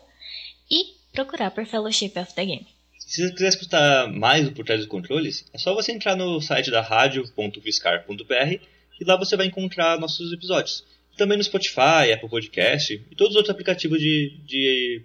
e 0.71 0.95
procurar 1.13 1.51
por 1.51 1.67
Fellowship 1.67 2.13
of 2.17 2.33
the 2.35 2.45
Game. 2.45 2.67
Se 2.99 3.27
você 3.27 3.33
quiser 3.33 3.49
escutar 3.49 4.09
mais 4.09 4.45
do 4.45 4.53
Por 4.53 4.65
Trás 4.65 4.81
dos 4.81 4.89
Controles, 4.89 5.45
é 5.53 5.59
só 5.59 5.75
você 5.75 5.91
entrar 5.93 6.15
no 6.15 6.41
site 6.41 6.71
da 6.71 6.81
radio.viscar.br 6.81 8.72
e 9.01 9.05
lá 9.05 9.17
você 9.17 9.37
vai 9.37 9.47
encontrar 9.47 9.99
nossos 9.99 10.33
episódios. 10.33 10.85
Também 11.17 11.37
no 11.37 11.45
Spotify, 11.45 12.13
Apple 12.13 12.29
Podcast 12.29 12.95
e 12.95 13.15
todos 13.15 13.33
os 13.33 13.37
outros 13.37 13.51
aplicativos 13.51 13.99
de, 13.99 14.41
de 14.47 15.03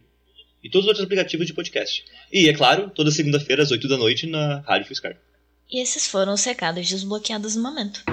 e 0.63 0.69
todos 0.69 0.85
os 0.85 0.89
outros 0.89 1.05
aplicativos 1.05 1.45
de 1.45 1.53
podcast. 1.53 2.03
E, 2.31 2.49
é 2.49 2.53
claro, 2.53 2.89
toda 2.89 3.11
segunda-feira 3.11 3.63
às 3.63 3.71
8 3.71 3.87
da 3.87 3.97
noite 3.97 4.27
na 4.27 4.59
Rádio 4.59 4.87
Fiscar. 4.87 5.15
E 5.69 5.81
esses 5.81 6.07
foram 6.07 6.33
os 6.33 6.43
recados 6.43 6.87
desbloqueados 6.87 7.55
no 7.55 7.63
momento. 7.63 8.03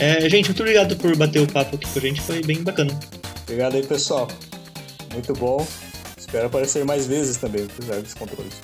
É, 0.00 0.28
gente, 0.28 0.46
muito 0.46 0.60
obrigado 0.60 0.96
por 0.96 1.16
bater 1.16 1.42
o 1.42 1.46
papo 1.46 1.76
aqui 1.76 1.90
com 1.90 1.98
a 1.98 2.02
gente, 2.02 2.20
foi 2.20 2.40
bem 2.42 2.62
bacana. 2.62 2.96
Obrigado 3.42 3.76
aí, 3.76 3.86
pessoal. 3.86 4.28
Muito 5.12 5.32
bom. 5.32 5.66
Espero 6.16 6.46
aparecer 6.46 6.84
mais 6.84 7.06
vezes 7.06 7.36
também, 7.36 7.64
apesar 7.64 8.00
dos 8.00 8.14
controles. 8.14 8.60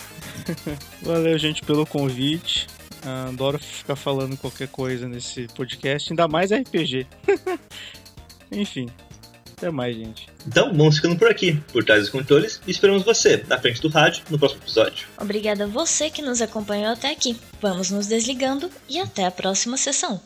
Valeu, 1.03 1.38
gente, 1.38 1.62
pelo 1.62 1.87
convite. 1.87 2.66
Ah, 3.05 3.29
adoro 3.29 3.59
ficar 3.59 3.97
falando 3.97 4.37
qualquer 4.37 4.69
coisa 4.69 5.07
nesse 5.09 5.47
podcast, 5.49 6.12
ainda 6.12 6.27
mais 6.27 6.51
RPG. 6.51 7.07
Enfim, 8.51 8.88
Até 9.57 9.71
mais, 9.71 9.97
gente. 9.97 10.29
Então, 10.47 10.73
vamos 10.75 10.97
ficando 10.97 11.17
por 11.17 11.29
aqui, 11.29 11.61
por 11.73 11.85
trás 11.85 12.03
dos 12.03 12.11
controles, 12.11 12.61
e 12.67 12.71
esperamos 12.71 13.03
você, 13.05 13.45
na 13.49 13.59
frente 13.59 13.81
do 13.81 13.88
rádio, 13.88 14.25
no 14.31 14.38
próximo 14.38 14.62
episódio. 14.62 15.07
Obrigada 15.19 15.64
a 15.64 15.67
você 15.67 16.11
que 16.11 16.23
nos 16.23 16.40
acompanhou 16.43 16.93
até 16.93 17.11
aqui. 17.11 17.37
Vamos 17.61 17.90
nos 17.90 18.07
desligando 18.07 18.71
e 18.88 18.99
até 18.99 19.27
a 19.27 19.31
próxima 19.31 19.77
sessão. 19.77 20.21